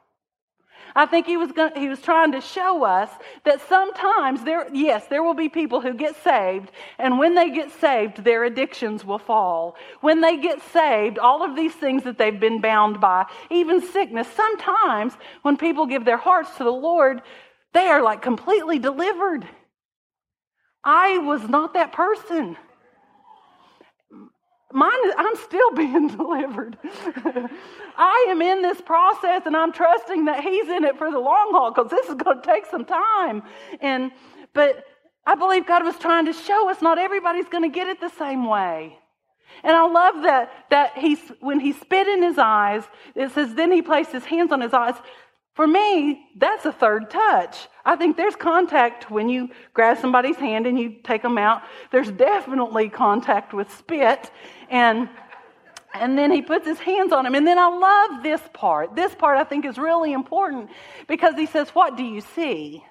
I 0.93 1.05
think 1.05 1.27
he 1.27 1.37
was 1.37 1.53
going, 1.53 1.71
he 1.77 1.87
was 1.87 2.01
trying 2.01 2.33
to 2.33 2.41
show 2.41 2.83
us 2.83 3.09
that 3.45 3.61
sometimes 3.69 4.43
there 4.43 4.67
yes 4.73 5.07
there 5.07 5.23
will 5.23 5.33
be 5.33 5.47
people 5.47 5.79
who 5.79 5.93
get 5.93 6.21
saved 6.25 6.69
and 6.99 7.19
when 7.19 7.35
they 7.35 7.51
get 7.51 7.71
saved 7.79 8.25
their 8.25 8.43
addictions 8.43 9.05
will 9.05 9.17
fall. 9.17 9.77
When 10.01 10.19
they 10.19 10.35
get 10.35 10.61
saved 10.73 11.19
all 11.19 11.41
of 11.41 11.55
these 11.55 11.73
things 11.73 12.03
that 12.03 12.17
they've 12.17 12.37
been 12.37 12.59
bound 12.59 12.99
by, 12.99 13.27
even 13.49 13.79
sickness, 13.79 14.27
sometimes 14.35 15.13
when 15.41 15.55
people 15.55 15.85
give 15.85 16.03
their 16.03 16.17
hearts 16.17 16.57
to 16.57 16.65
the 16.65 16.69
Lord, 16.69 17.21
they 17.71 17.87
are 17.87 18.01
like 18.01 18.21
completely 18.21 18.77
delivered. 18.77 19.47
I 20.85 21.17
was 21.17 21.41
not 21.49 21.73
that 21.73 21.91
person. 21.91 22.55
Mine, 24.71 24.91
I'm 25.17 25.35
still 25.37 25.71
being 25.75 26.09
delivered. 26.09 26.77
I 27.97 28.27
am 28.29 28.41
in 28.41 28.61
this 28.61 28.79
process 28.81 29.43
and 29.45 29.57
I'm 29.57 29.73
trusting 29.73 30.25
that 30.25 30.43
He's 30.43 30.67
in 30.67 30.83
it 30.83 30.97
for 30.97 31.09
the 31.09 31.19
long 31.19 31.49
haul 31.51 31.71
because 31.71 31.89
this 31.89 32.07
is 32.07 32.15
going 32.15 32.41
to 32.41 32.45
take 32.45 32.65
some 32.67 32.85
time. 32.85 33.41
And, 33.81 34.11
but 34.53 34.83
I 35.25 35.35
believe 35.35 35.65
God 35.65 35.83
was 35.83 35.97
trying 35.97 36.25
to 36.27 36.33
show 36.33 36.69
us 36.69 36.81
not 36.81 36.99
everybody's 36.99 37.49
going 37.49 37.63
to 37.63 37.73
get 37.73 37.87
it 37.87 37.99
the 37.99 38.09
same 38.09 38.45
way. 38.47 38.99
And 39.63 39.75
I 39.75 39.87
love 39.87 40.23
that, 40.23 40.51
that 40.69 40.97
he's, 40.97 41.19
when 41.39 41.59
he 41.59 41.71
spit 41.71 42.07
in 42.07 42.21
his 42.21 42.37
eyes, 42.37 42.83
it 43.15 43.31
says, 43.31 43.53
then 43.55 43.71
he 43.71 43.81
placed 43.81 44.11
his 44.11 44.25
hands 44.25 44.51
on 44.51 44.61
his 44.61 44.73
eyes. 44.73 44.95
For 45.55 45.65
me, 45.65 46.27
that's 46.35 46.65
a 46.65 46.71
third 46.71 47.09
touch. 47.09 47.69
I 47.85 47.95
think 47.95 48.17
there's 48.17 48.35
contact 48.35 49.09
when 49.09 49.29
you 49.29 49.49
grab 49.73 49.97
somebody's 49.99 50.35
hand 50.35 50.67
and 50.67 50.77
you 50.77 50.97
take 51.01 51.21
them 51.21 51.37
out. 51.37 51.61
There's 51.91 52.11
definitely 52.11 52.89
contact 52.89 53.53
with 53.53 53.73
spit. 53.73 54.31
And, 54.69 55.07
and 55.93 56.17
then 56.17 56.29
he 56.29 56.41
puts 56.41 56.67
his 56.67 56.79
hands 56.79 57.13
on 57.13 57.25
him. 57.25 57.35
And 57.35 57.47
then 57.47 57.57
I 57.57 57.69
love 57.69 58.21
this 58.21 58.41
part. 58.53 58.97
This 58.97 59.15
part 59.15 59.37
I 59.37 59.45
think 59.45 59.65
is 59.65 59.77
really 59.77 60.11
important 60.11 60.71
because 61.07 61.35
he 61.35 61.45
says, 61.45 61.69
What 61.69 61.95
do 61.95 62.03
you 62.03 62.19
see? 62.19 62.83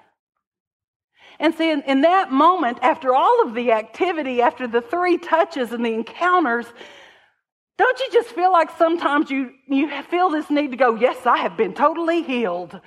And 1.39 1.53
see, 1.53 1.69
in, 1.69 1.81
in 1.83 2.01
that 2.01 2.31
moment, 2.31 2.79
after 2.81 3.13
all 3.13 3.43
of 3.45 3.53
the 3.53 3.73
activity, 3.73 4.41
after 4.41 4.67
the 4.67 4.81
three 4.81 5.17
touches 5.19 5.71
and 5.71 5.85
the 5.85 5.93
encounters, 5.93 6.65
don't 7.77 7.99
you 7.99 8.09
just 8.11 8.29
feel 8.29 8.51
like 8.51 8.69
sometimes 8.77 9.29
you, 9.29 9.51
you 9.67 9.89
feel 10.03 10.29
this 10.29 10.49
need 10.49 10.71
to 10.71 10.77
go, 10.77 10.95
Yes, 10.95 11.25
I 11.25 11.37
have 11.39 11.57
been 11.57 11.73
totally 11.73 12.23
healed. 12.23 12.79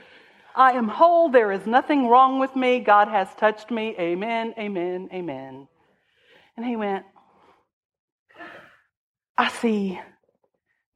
I 0.54 0.72
am 0.72 0.88
whole. 0.88 1.28
There 1.28 1.52
is 1.52 1.66
nothing 1.66 2.08
wrong 2.08 2.40
with 2.40 2.56
me. 2.56 2.80
God 2.80 3.08
has 3.08 3.28
touched 3.36 3.70
me. 3.70 3.94
Amen, 3.98 4.54
amen, 4.58 5.08
amen. 5.12 5.68
And 6.56 6.66
he 6.66 6.74
went, 6.74 7.04
I 9.36 9.50
see 9.50 10.00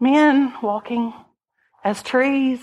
men 0.00 0.52
walking 0.62 1.12
as 1.84 2.02
trees. 2.02 2.58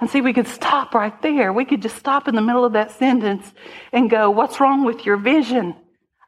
And 0.00 0.08
see, 0.08 0.20
we 0.20 0.32
could 0.32 0.46
stop 0.46 0.94
right 0.94 1.20
there. 1.22 1.52
We 1.52 1.64
could 1.64 1.82
just 1.82 1.96
stop 1.96 2.28
in 2.28 2.36
the 2.36 2.40
middle 2.40 2.64
of 2.64 2.74
that 2.74 2.92
sentence 2.92 3.52
and 3.92 4.08
go, 4.08 4.30
What's 4.30 4.60
wrong 4.60 4.84
with 4.84 5.06
your 5.06 5.16
vision? 5.16 5.74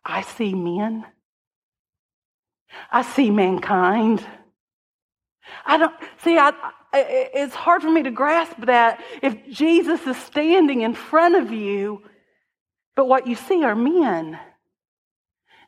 I 0.04 0.22
see 0.22 0.54
men. 0.54 1.04
I 2.90 3.02
see 3.02 3.30
mankind. 3.30 4.24
I 5.64 5.76
don't 5.78 5.94
see. 6.22 6.38
I, 6.38 6.52
it's 6.92 7.54
hard 7.54 7.82
for 7.82 7.90
me 7.90 8.02
to 8.04 8.10
grasp 8.10 8.56
that 8.62 9.02
if 9.22 9.48
Jesus 9.48 10.06
is 10.06 10.16
standing 10.16 10.82
in 10.82 10.94
front 10.94 11.36
of 11.36 11.52
you, 11.52 12.02
but 12.94 13.08
what 13.08 13.26
you 13.26 13.34
see 13.34 13.64
are 13.64 13.76
men 13.76 14.38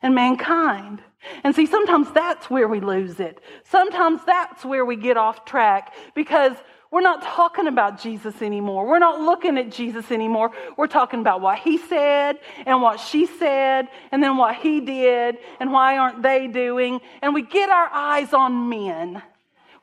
and 0.01 0.15
mankind. 0.15 1.01
And 1.43 1.53
see, 1.53 1.65
sometimes 1.65 2.11
that's 2.11 2.49
where 2.49 2.67
we 2.67 2.79
lose 2.79 3.19
it. 3.19 3.41
Sometimes 3.65 4.21
that's 4.25 4.63
where 4.63 4.85
we 4.85 4.95
get 4.95 5.17
off 5.17 5.45
track 5.45 5.93
because 6.15 6.53
we're 6.91 7.01
not 7.01 7.21
talking 7.21 7.67
about 7.67 8.01
Jesus 8.01 8.41
anymore. 8.41 8.87
We're 8.87 8.97
not 8.97 9.21
looking 9.21 9.59
at 9.59 9.69
Jesus 9.71 10.11
anymore. 10.11 10.51
We're 10.75 10.87
talking 10.87 11.19
about 11.19 11.39
what 11.39 11.59
he 11.59 11.77
said 11.77 12.39
and 12.65 12.81
what 12.81 12.99
she 12.99 13.27
said 13.27 13.89
and 14.11 14.23
then 14.23 14.37
what 14.37 14.55
he 14.55 14.81
did 14.81 15.37
and 15.59 15.71
why 15.71 15.99
aren't 15.99 16.23
they 16.23 16.47
doing. 16.47 16.99
And 17.21 17.35
we 17.35 17.43
get 17.43 17.69
our 17.69 17.89
eyes 17.93 18.33
on 18.33 18.69
men. 18.69 19.21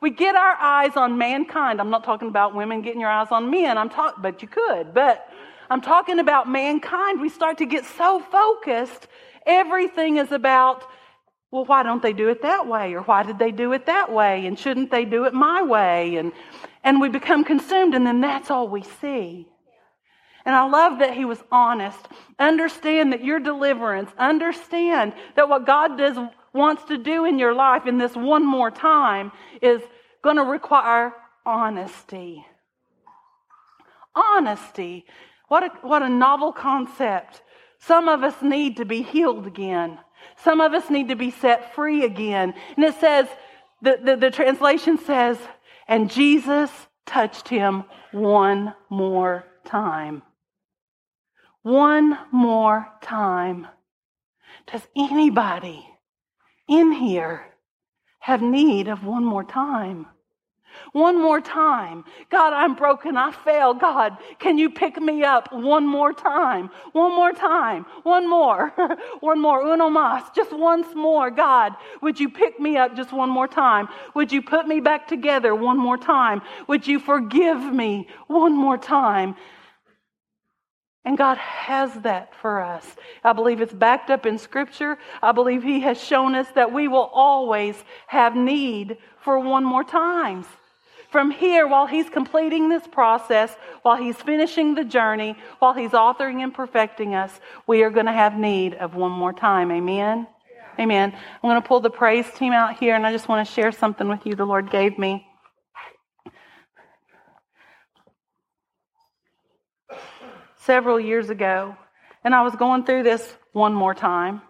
We 0.01 0.09
get 0.09 0.35
our 0.35 0.55
eyes 0.59 0.97
on 0.97 1.17
mankind. 1.17 1.79
I'm 1.79 1.89
not 1.89 2.03
talking 2.03 2.27
about 2.27 2.53
women 2.53 2.81
getting 2.81 2.99
your 2.99 3.09
eyes 3.09 3.29
on 3.31 3.49
men. 3.49 3.77
I'm 3.77 3.89
talking, 3.89 4.21
but 4.21 4.41
you 4.41 4.49
could. 4.49 4.93
But 4.93 5.29
I'm 5.69 5.81
talking 5.81 6.19
about 6.19 6.49
mankind. 6.49 7.21
We 7.21 7.29
start 7.29 7.57
to 7.59 7.65
get 7.65 7.85
so 7.85 8.19
focused. 8.19 9.07
Everything 9.45 10.17
is 10.17 10.33
about 10.33 10.83
well, 11.49 11.63
why 11.63 11.81
don't 11.81 12.01
they 12.01 12.11
do 12.11 12.27
it 12.27 12.41
that 12.41 12.67
way? 12.67 12.93
Or 12.93 13.01
why 13.03 13.23
did 13.23 13.39
they 13.39 13.51
do 13.51 13.71
it 13.71 13.85
that 13.85 14.11
way? 14.11 14.45
And 14.45 14.59
shouldn't 14.59 14.91
they 14.91 15.05
do 15.05 15.23
it 15.23 15.33
my 15.33 15.61
way? 15.61 16.17
And, 16.17 16.33
and 16.83 17.01
we 17.01 17.09
become 17.09 17.43
consumed, 17.43 17.93
and 17.95 18.05
then 18.05 18.21
that's 18.21 18.51
all 18.51 18.67
we 18.67 18.83
see. 18.83 19.47
And 20.45 20.55
I 20.55 20.65
love 20.65 20.99
that 20.99 21.13
he 21.13 21.25
was 21.25 21.43
honest. 21.51 21.99
Understand 22.39 23.11
that 23.11 23.23
your 23.23 23.39
deliverance, 23.39 24.09
understand 24.17 25.13
that 25.35 25.49
what 25.49 25.65
God 25.65 25.97
does, 25.97 26.17
wants 26.53 26.85
to 26.85 26.97
do 26.97 27.25
in 27.25 27.37
your 27.37 27.53
life 27.53 27.85
in 27.85 27.97
this 27.97 28.15
one 28.15 28.45
more 28.45 28.71
time 28.71 29.33
is 29.61 29.81
going 30.23 30.37
to 30.37 30.43
require 30.43 31.13
honesty. 31.45 32.45
Honesty. 34.15 35.05
What 35.49 35.63
a, 35.63 35.69
what 35.81 36.01
a 36.01 36.09
novel 36.09 36.53
concept. 36.53 37.41
Some 37.79 38.07
of 38.07 38.23
us 38.23 38.35
need 38.41 38.77
to 38.77 38.85
be 38.85 39.01
healed 39.01 39.47
again. 39.47 39.99
Some 40.43 40.61
of 40.61 40.73
us 40.73 40.89
need 40.89 41.09
to 41.09 41.15
be 41.15 41.31
set 41.31 41.75
free 41.75 42.05
again. 42.05 42.53
And 42.75 42.85
it 42.85 42.95
says, 42.95 43.27
the, 43.81 43.99
the, 44.03 44.15
the 44.15 44.31
translation 44.31 44.97
says, 44.97 45.37
and 45.87 46.11
Jesus 46.11 46.71
touched 47.05 47.47
him 47.47 47.85
one 48.11 48.73
more 48.89 49.45
time. 49.65 50.23
One 51.63 52.17
more 52.31 52.87
time. 53.01 53.67
Does 54.65 54.87
anybody 54.95 55.87
in 56.67 56.91
here 56.91 57.45
have 58.19 58.41
need 58.41 58.89
of 58.89 59.05
one 59.05 59.23
more 59.23 59.43
time. 59.43 60.05
One 60.93 61.21
more 61.21 61.41
time. 61.41 62.03
God, 62.29 62.53
I'm 62.53 62.75
broken. 62.75 63.17
I 63.17 63.31
fail. 63.31 63.73
God, 63.73 64.17
can 64.39 64.57
you 64.57 64.69
pick 64.69 65.01
me 65.01 65.23
up 65.23 65.51
one 65.51 65.85
more 65.85 66.13
time? 66.13 66.69
One 66.93 67.15
more 67.15 67.31
time. 67.31 67.85
One 68.03 68.29
more. 68.29 68.73
one 69.19 69.41
more. 69.41 69.61
Uno 69.61 69.89
más. 69.89 70.33
Just 70.33 70.51
once 70.51 70.87
more. 70.95 71.29
God, 71.29 71.73
would 72.01 72.19
you 72.19 72.29
pick 72.29 72.59
me 72.59 72.77
up 72.77 72.95
just 72.95 73.11
one 73.11 73.29
more 73.29 73.47
time? 73.47 73.87
Would 74.15 74.31
you 74.31 74.41
put 74.41 74.67
me 74.67 74.79
back 74.79 75.07
together 75.07 75.55
one 75.55 75.77
more 75.77 75.97
time? 75.97 76.41
Would 76.67 76.87
you 76.87 76.99
forgive 76.99 77.61
me 77.61 78.07
one 78.27 78.53
more 78.53 78.77
time? 78.77 79.35
And 81.07 81.17
God 81.17 81.37
has 81.37 81.93
that 82.01 82.35
for 82.35 82.61
us. 82.61 82.85
I 83.23 83.31
believe 83.31 83.61
it's 83.61 83.71
backed 83.71 84.09
up 84.09 84.25
in 84.25 84.37
Scripture. 84.37 84.97
I 85.23 85.31
believe 85.31 85.63
He 85.63 85.79
has 85.79 85.97
shown 86.03 86.35
us 86.35 86.47
that 86.53 86.73
we 86.73 86.89
will 86.89 87.09
always 87.13 87.81
have 88.07 88.35
need 88.35 88.97
for 89.21 89.39
one 89.39 89.63
more 89.63 89.85
times. 89.85 90.45
From 91.17 91.31
here, 91.31 91.67
while 91.67 91.87
He's 91.87 92.07
completing 92.11 92.69
this 92.69 92.85
process, 92.85 93.51
while 93.81 93.95
He's 93.95 94.15
finishing 94.17 94.75
the 94.75 94.83
journey, 94.83 95.35
while 95.57 95.73
He's 95.73 95.89
authoring 95.89 96.43
and 96.43 96.53
perfecting 96.53 97.15
us, 97.15 97.31
we 97.65 97.81
are 97.81 97.89
going 97.89 98.05
to 98.05 98.11
have 98.11 98.37
need 98.37 98.75
of 98.75 98.93
one 98.93 99.13
more 99.13 99.33
time. 99.33 99.71
Amen? 99.71 100.27
Yeah. 100.77 100.83
Amen. 100.83 101.11
I'm 101.11 101.49
going 101.49 101.59
to 101.59 101.67
pull 101.67 101.79
the 101.79 101.89
praise 101.89 102.29
team 102.35 102.53
out 102.53 102.77
here, 102.77 102.93
and 102.93 103.03
I 103.03 103.11
just 103.11 103.27
want 103.27 103.47
to 103.47 103.51
share 103.51 103.71
something 103.71 104.07
with 104.07 104.27
you 104.27 104.35
the 104.35 104.45
Lord 104.45 104.69
gave 104.69 104.99
me. 104.99 105.27
several 110.59 110.99
years 110.99 111.31
ago, 111.31 111.75
and 112.23 112.35
I 112.35 112.43
was 112.43 112.55
going 112.55 112.83
through 112.83 113.01
this 113.01 113.35
one 113.53 113.73
more 113.73 113.95
time. 113.95 114.43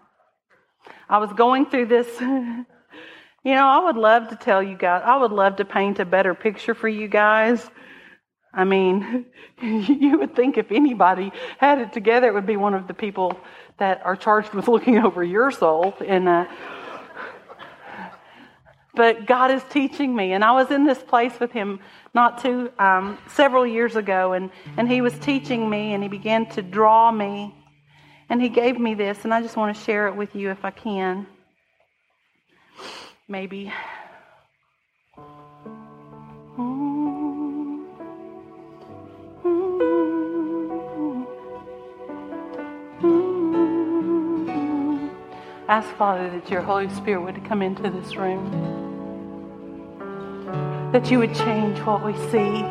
I 1.08 1.16
was 1.16 1.32
going 1.32 1.64
through 1.64 1.86
this. 1.86 2.08
you 3.44 3.54
know, 3.54 3.66
I 3.66 3.84
would 3.84 3.96
love 3.96 4.28
to 4.28 4.36
tell 4.36 4.62
you 4.62 4.76
guys, 4.76 5.02
I 5.04 5.16
would 5.16 5.32
love 5.32 5.56
to 5.56 5.64
paint 5.64 6.00
a 6.00 6.04
better 6.04 6.34
picture 6.34 6.74
for 6.74 6.88
you 6.88 7.08
guys. 7.08 7.68
I 8.52 8.64
mean, 8.64 9.26
you 9.62 10.18
would 10.18 10.34
think 10.34 10.58
if 10.58 10.72
anybody 10.72 11.32
had 11.58 11.78
it 11.78 11.92
together, 11.92 12.28
it 12.28 12.34
would 12.34 12.46
be 12.46 12.56
one 12.56 12.74
of 12.74 12.88
the 12.88 12.94
people 12.94 13.38
that 13.78 14.04
are 14.04 14.16
charged 14.16 14.52
with 14.54 14.68
looking 14.68 14.98
over 14.98 15.22
your 15.22 15.50
soul. 15.50 15.94
And 16.04 16.28
uh, 16.28 16.46
but 18.98 19.26
God 19.26 19.52
is 19.52 19.62
teaching 19.70 20.14
me. 20.14 20.32
And 20.32 20.42
I 20.42 20.50
was 20.50 20.72
in 20.72 20.84
this 20.84 20.98
place 20.98 21.38
with 21.38 21.52
Him 21.52 21.78
not 22.14 22.42
too 22.42 22.72
um, 22.80 23.16
several 23.28 23.64
years 23.64 23.94
ago, 23.94 24.32
and 24.32 24.50
and 24.76 24.90
He 24.90 25.00
was 25.00 25.16
teaching 25.20 25.70
me, 25.70 25.94
and 25.94 26.02
He 26.02 26.08
began 26.08 26.46
to 26.50 26.62
draw 26.62 27.12
me, 27.12 27.54
and 28.28 28.42
He 28.42 28.48
gave 28.48 28.78
me 28.78 28.94
this, 28.94 29.22
and 29.22 29.32
I 29.32 29.40
just 29.40 29.56
want 29.56 29.76
to 29.76 29.82
share 29.84 30.08
it 30.08 30.16
with 30.16 30.34
you 30.34 30.50
if 30.50 30.64
I 30.64 30.72
can. 30.72 31.28
Maybe. 33.28 33.72
Ask 45.68 45.88
Father 45.96 46.30
that 46.30 46.50
your 46.50 46.62
Holy 46.62 46.88
Spirit 46.88 47.22
would 47.22 47.44
come 47.44 47.60
into 47.60 47.90
this 47.90 48.16
room 48.16 48.68
that 50.92 51.10
you 51.10 51.18
would 51.18 51.34
change 51.34 51.78
what 51.80 52.02
we 52.02 52.14
see 52.30 52.62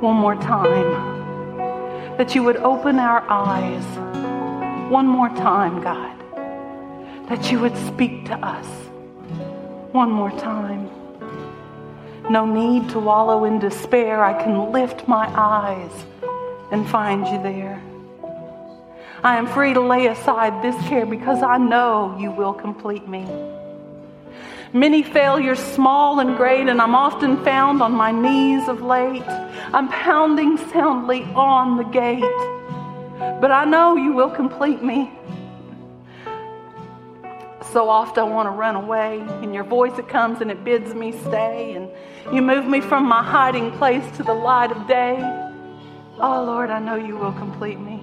one 0.00 0.16
more 0.16 0.34
time. 0.34 2.16
That 2.18 2.34
you 2.34 2.42
would 2.42 2.58
open 2.58 2.98
our 2.98 3.24
eyes 3.30 3.84
one 4.90 5.06
more 5.06 5.30
time, 5.30 5.80
God. 5.80 6.17
That 7.28 7.50
you 7.50 7.60
would 7.60 7.76
speak 7.86 8.24
to 8.26 8.34
us 8.34 8.66
one 9.92 10.10
more 10.10 10.30
time. 10.30 10.90
No 12.30 12.44
need 12.44 12.88
to 12.90 12.98
wallow 12.98 13.44
in 13.44 13.58
despair. 13.58 14.22
I 14.22 14.42
can 14.42 14.72
lift 14.72 15.08
my 15.08 15.26
eyes 15.34 15.92
and 16.70 16.88
find 16.88 17.26
you 17.26 17.42
there. 17.42 17.82
I 19.22 19.36
am 19.36 19.46
free 19.46 19.74
to 19.74 19.80
lay 19.80 20.06
aside 20.06 20.62
this 20.62 20.76
care 20.88 21.06
because 21.06 21.42
I 21.42 21.58
know 21.58 22.16
you 22.18 22.30
will 22.30 22.54
complete 22.54 23.08
me 23.08 23.26
many 24.72 25.02
failures, 25.02 25.58
small 25.58 26.20
and 26.20 26.36
great, 26.36 26.68
and 26.68 26.80
I'm 26.80 26.94
often 26.94 27.42
found 27.44 27.82
on 27.82 27.92
my 27.92 28.12
knees 28.12 28.68
of 28.68 28.82
late. 28.82 29.22
I'm 29.26 29.88
pounding 29.88 30.56
soundly 30.56 31.24
on 31.34 31.76
the 31.76 31.84
gate, 31.84 32.22
but 33.40 33.50
I 33.50 33.64
know 33.64 33.96
you 33.96 34.12
will 34.12 34.30
complete 34.30 34.82
me. 34.82 35.10
So 37.72 37.90
oft 37.90 38.16
I 38.16 38.22
want 38.22 38.46
to 38.46 38.50
run 38.50 38.76
away, 38.76 39.20
and 39.42 39.54
your 39.54 39.64
voice 39.64 39.98
it 39.98 40.08
comes 40.08 40.40
and 40.40 40.50
it 40.50 40.64
bids 40.64 40.94
me 40.94 41.12
stay, 41.12 41.74
and 41.74 41.90
you 42.34 42.40
move 42.40 42.66
me 42.66 42.80
from 42.80 43.06
my 43.06 43.22
hiding 43.22 43.70
place 43.72 44.04
to 44.16 44.22
the 44.22 44.32
light 44.32 44.72
of 44.72 44.86
day. 44.88 45.18
Oh 46.18 46.42
Lord, 46.44 46.70
I 46.70 46.78
know 46.78 46.96
you 46.96 47.16
will 47.16 47.32
complete 47.32 47.78
me. 47.78 48.02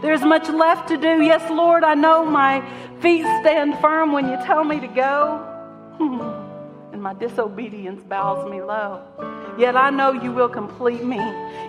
There's 0.00 0.22
much 0.22 0.48
left 0.48 0.88
to 0.88 0.96
do. 0.96 1.22
Yes, 1.22 1.48
Lord, 1.50 1.84
I 1.84 1.94
know 1.94 2.24
my 2.24 2.62
feet 3.00 3.24
stand 3.40 3.78
firm 3.80 4.12
when 4.12 4.28
you 4.28 4.36
tell 4.44 4.64
me 4.64 4.80
to 4.80 4.88
go. 4.88 5.50
and 6.92 7.02
my 7.02 7.14
disobedience 7.14 8.02
bows 8.02 8.50
me 8.50 8.62
low. 8.62 9.02
Yet 9.58 9.76
I 9.76 9.90
know 9.90 10.12
you 10.12 10.32
will 10.32 10.48
complete 10.48 11.04
me. 11.04 11.18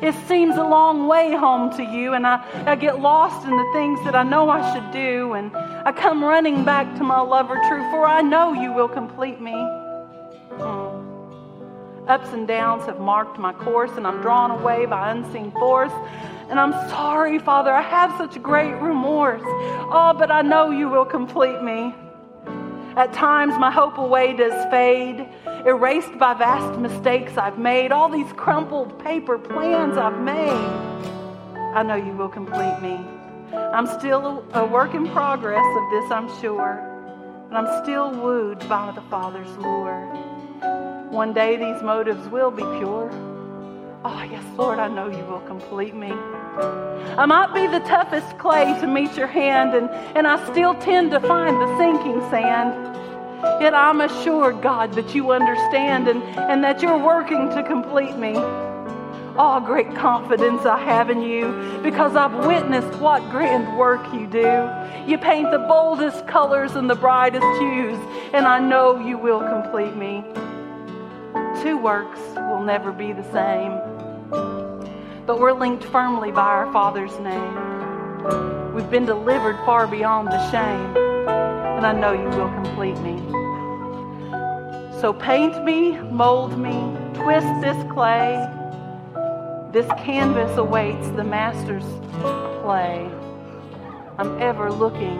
It 0.02 0.16
seems 0.28 0.58
a 0.58 0.64
long 0.64 1.08
way 1.08 1.32
home 1.34 1.76
to 1.78 1.84
you, 1.84 2.14
and 2.14 2.26
I, 2.26 2.44
I 2.66 2.76
get 2.76 3.00
lost 3.00 3.46
in 3.46 3.56
the 3.56 3.70
things 3.74 4.04
that 4.04 4.16
I 4.16 4.24
know 4.24 4.50
I 4.50 4.74
should 4.74 4.92
do, 4.92 5.34
and 5.34 5.56
I 5.56 5.92
come 5.92 6.24
running 6.24 6.66
back 6.66 6.96
to 6.98 7.04
my 7.04 7.22
lover 7.22 7.56
true, 7.68 7.82
for 7.92 8.06
I 8.06 8.22
know 8.22 8.54
you 8.54 8.74
will 8.74 8.90
complete 8.90 9.40
me. 9.40 9.54
Hmm. 10.58 11.06
Ups 12.08 12.30
and 12.34 12.48
downs 12.48 12.86
have 12.86 13.00
marked 13.00 13.40
my 13.40 13.54
course, 13.54 13.92
and 13.98 14.06
I'm 14.06 14.22
drawn 14.22 14.52
away 14.52 14.86
by 14.86 15.12
unseen 15.12 15.52
force. 15.52 15.94
And 16.50 16.60
I'm 16.60 16.74
sorry, 16.90 17.40
Father, 17.40 17.72
I 17.72 17.82
have 17.82 18.16
such 18.18 18.42
great 18.44 18.74
remorse. 18.76 19.42
Oh, 19.44 20.14
but 20.18 20.30
I 20.30 20.44
know 20.44 20.70
you 20.70 20.88
will 20.88 21.06
complete 21.06 21.64
me. 21.64 21.96
At 22.96 23.12
times, 23.12 23.54
my 23.60 23.72
hope 23.72 23.98
away 23.98 24.32
does 24.32 24.72
fade, 24.72 25.28
erased 25.66 26.18
by 26.18 26.34
vast 26.34 26.80
mistakes 26.80 27.38
I've 27.38 27.60
made, 27.60 27.92
all 27.92 28.08
these 28.08 28.32
crumpled 28.34 28.98
paper 29.04 29.38
plans 29.38 29.98
I've 29.98 30.22
made. 30.22 30.50
I 31.76 31.84
know 31.84 31.96
you 31.96 32.14
will 32.14 32.30
complete 32.30 32.80
me. 32.82 33.06
I'm 33.54 33.86
still 33.86 34.46
a 34.54 34.66
work 34.66 34.94
in 34.94 35.10
progress 35.10 35.66
of 35.78 35.92
this, 35.92 36.10
I'm 36.10 36.42
sure, 36.42 36.80
and 37.50 37.58
I'm 37.58 37.84
still 37.84 38.12
wooed 38.12 38.60
by 38.70 38.94
the 38.96 39.02
Father's 39.02 39.58
lure. 39.58 40.06
One 41.10 41.34
day 41.34 41.58
these 41.58 41.84
motives 41.84 42.26
will 42.30 42.50
be 42.50 42.64
pure. 42.80 43.12
Oh, 44.08 44.22
yes, 44.22 44.44
Lord, 44.56 44.78
I 44.78 44.88
know 44.88 45.08
you 45.08 45.26
will 45.26 45.40
complete 45.48 45.96
me. 45.96 46.12
I 46.12 47.26
might 47.26 47.56
be 47.56 47.66
the 47.66 47.84
toughest 47.88 48.38
clay 48.38 48.80
to 48.80 48.86
meet 48.86 49.18
your 49.18 49.26
hand, 49.26 49.74
and, 49.74 49.90
and 50.16 50.28
I 50.28 50.38
still 50.52 50.76
tend 50.76 51.10
to 51.10 51.20
find 51.20 51.60
the 51.60 51.76
sinking 51.80 52.22
sand. 52.30 52.96
Yet 53.60 53.74
I'm 53.74 54.02
assured, 54.02 54.62
God, 54.62 54.94
that 54.94 55.16
you 55.16 55.32
understand 55.32 56.08
and, 56.08 56.22
and 56.38 56.64
that 56.64 56.84
you're 56.84 57.04
working 57.04 57.50
to 57.50 57.64
complete 57.64 58.16
me. 58.16 58.34
Oh, 59.38 59.60
great 59.66 59.96
confidence 59.96 60.68
I 60.68 60.78
have 60.78 61.10
in 61.10 61.24
you 61.24 61.80
because 61.82 62.16
I've 62.16 62.46
witnessed 62.46 63.00
what 63.00 63.28
grand 63.32 63.76
work 63.76 64.06
you 64.14 64.28
do. 64.28 64.70
You 65.12 65.18
paint 65.18 65.50
the 65.50 65.66
boldest 65.68 66.28
colors 66.28 66.76
and 66.76 66.88
the 66.88 66.96
brightest 66.96 67.48
hues, 67.60 67.98
and 68.36 68.46
I 68.46 68.60
know 68.60 69.00
you 69.00 69.18
will 69.18 69.42
complete 69.42 69.96
me. 69.96 70.24
Two 71.64 71.80
works 71.80 72.20
will 72.36 72.62
never 72.62 72.92
be 72.92 73.12
the 73.12 73.24
same 73.32 73.95
but 74.30 75.40
we're 75.40 75.54
linked 75.54 75.84
firmly 75.84 76.32
by 76.32 76.42
our 76.42 76.72
Father's 76.72 77.18
name. 77.20 78.74
We've 78.74 78.90
been 78.90 79.06
delivered 79.06 79.58
far 79.66 79.88
beyond 79.88 80.28
the 80.28 80.52
shame, 80.52 80.98
and 80.98 81.86
I 81.86 81.94
know 81.94 82.14
you 82.14 82.30
will 82.38 82.50
complete 82.64 82.98
me. 83.00 83.18
So 85.00 85.14
paint 85.14 85.64
me, 85.64 86.00
mold 86.00 86.58
me, 86.58 86.96
twist 87.14 87.48
this 87.62 87.78
clay. 87.92 88.50
This 89.72 89.88
canvas 90.04 90.58
awaits 90.58 91.10
the 91.10 91.24
master's 91.24 91.84
play. 92.62 93.10
I'm 94.18 94.42
ever 94.42 94.72
looking 94.72 95.20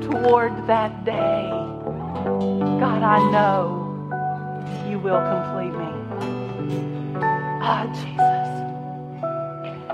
toward 0.00 0.66
that 0.66 1.04
day. 1.04 1.50
God, 2.80 3.02
I 3.02 3.30
know 3.30 3.84
you 4.88 4.98
will 4.98 5.20
complete 5.20 5.78
me. 5.78 5.87
Ah, 7.60 7.86
Jesus. 7.86 8.48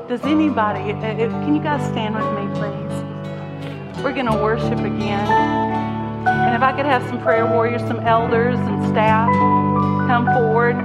Does 0.07 0.21
anybody, 0.25 0.93
uh, 0.93 0.97
uh, 0.97 1.17
can 1.17 1.57
you 1.57 1.63
guys 1.63 1.83
stand 1.91 2.15
with 2.15 2.25
me, 2.37 2.45
please? 2.61 4.03
We're 4.05 4.13
going 4.13 4.27
to 4.27 4.37
worship 4.37 4.79
again. 4.81 5.27
And 6.27 6.55
if 6.55 6.61
I 6.61 6.73
could 6.77 6.85
have 6.85 7.03
some 7.09 7.23
prayer 7.23 7.47
warriors, 7.47 7.81
some 7.83 8.01
elders 8.01 8.59
and 8.59 8.85
staff 8.89 9.31
come 10.07 10.27
forward. 10.27 10.77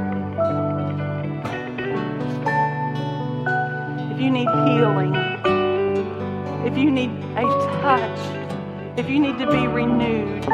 If 4.09 4.21
you 4.21 4.31
need 4.31 4.47
healing, 4.65 5.13
if 6.65 6.77
you 6.77 6.89
need 6.89 7.09
a 7.35 7.43
touch, 7.81 8.19
if 8.97 9.09
you 9.09 9.19
need 9.19 9.37
to 9.39 9.51
be 9.51 9.67
renewed, 9.67 10.45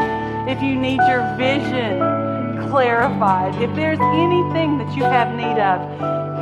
if 0.50 0.60
you 0.64 0.76
need 0.76 1.00
your 1.08 1.36
vision 1.38 2.25
clarified, 2.70 3.56
if 3.62 3.76
there's 3.76 4.00
anything 4.00 4.78
that 4.78 4.96
you 4.96 5.04
have 5.04 5.36
need 5.36 5.60
of, 5.60 5.82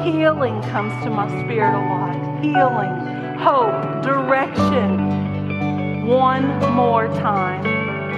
healing 0.03 0.61
comes 0.63 0.91
to 1.03 1.09
my 1.09 1.27
spirit 1.43 1.73
a 1.73 1.79
lot. 1.79 2.15
Healing, 2.43 2.93
hope, 3.39 4.03
direction. 4.03 6.07
One 6.07 6.59
more 6.73 7.07
time. 7.15 7.65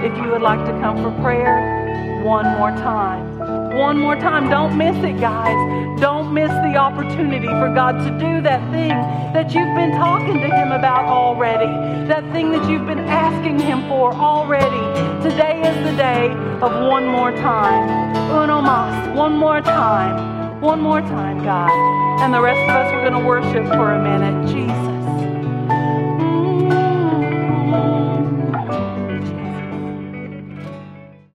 If 0.04 0.14
you 0.18 0.28
would 0.30 0.42
like 0.42 0.64
to 0.66 0.72
come 0.80 1.02
for 1.02 1.10
prayer, 1.22 2.22
one 2.24 2.46
more 2.56 2.70
time 2.70 3.36
one 3.76 3.98
more 3.98 4.16
time. 4.16 4.48
Don't 4.48 4.78
miss 4.78 4.96
it, 5.04 5.20
guys. 5.20 5.85
Don't 6.00 6.34
miss 6.34 6.50
the 6.50 6.76
opportunity 6.76 7.46
for 7.46 7.72
God 7.74 7.92
to 8.04 8.10
do 8.18 8.42
that 8.42 8.60
thing 8.70 8.90
that 9.32 9.54
you've 9.54 9.74
been 9.74 9.92
talking 9.92 10.40
to 10.40 10.48
Him 10.48 10.72
about 10.72 11.06
already, 11.06 11.66
that 12.06 12.22
thing 12.32 12.52
that 12.52 12.68
you've 12.70 12.86
been 12.86 12.98
asking 12.98 13.58
Him 13.58 13.88
for 13.88 14.12
already. 14.12 14.84
Today 15.26 15.62
is 15.62 15.90
the 15.90 15.96
day 15.96 16.32
of 16.60 16.86
one 16.86 17.06
more 17.06 17.32
time. 17.32 18.14
Uno 18.30 18.60
mas, 18.60 19.16
one 19.16 19.36
more 19.36 19.62
time. 19.62 20.60
One 20.60 20.80
more 20.80 21.00
time, 21.00 21.42
God. 21.44 21.70
And 22.20 22.32
the 22.32 22.40
rest 22.40 22.60
of 22.60 22.76
us, 22.76 22.92
we're 22.92 23.08
going 23.08 23.22
to 23.22 23.26
worship 23.26 23.66
for 23.68 23.92
a 23.92 24.02
minute. 24.02 24.48
Jesus. 24.48 24.85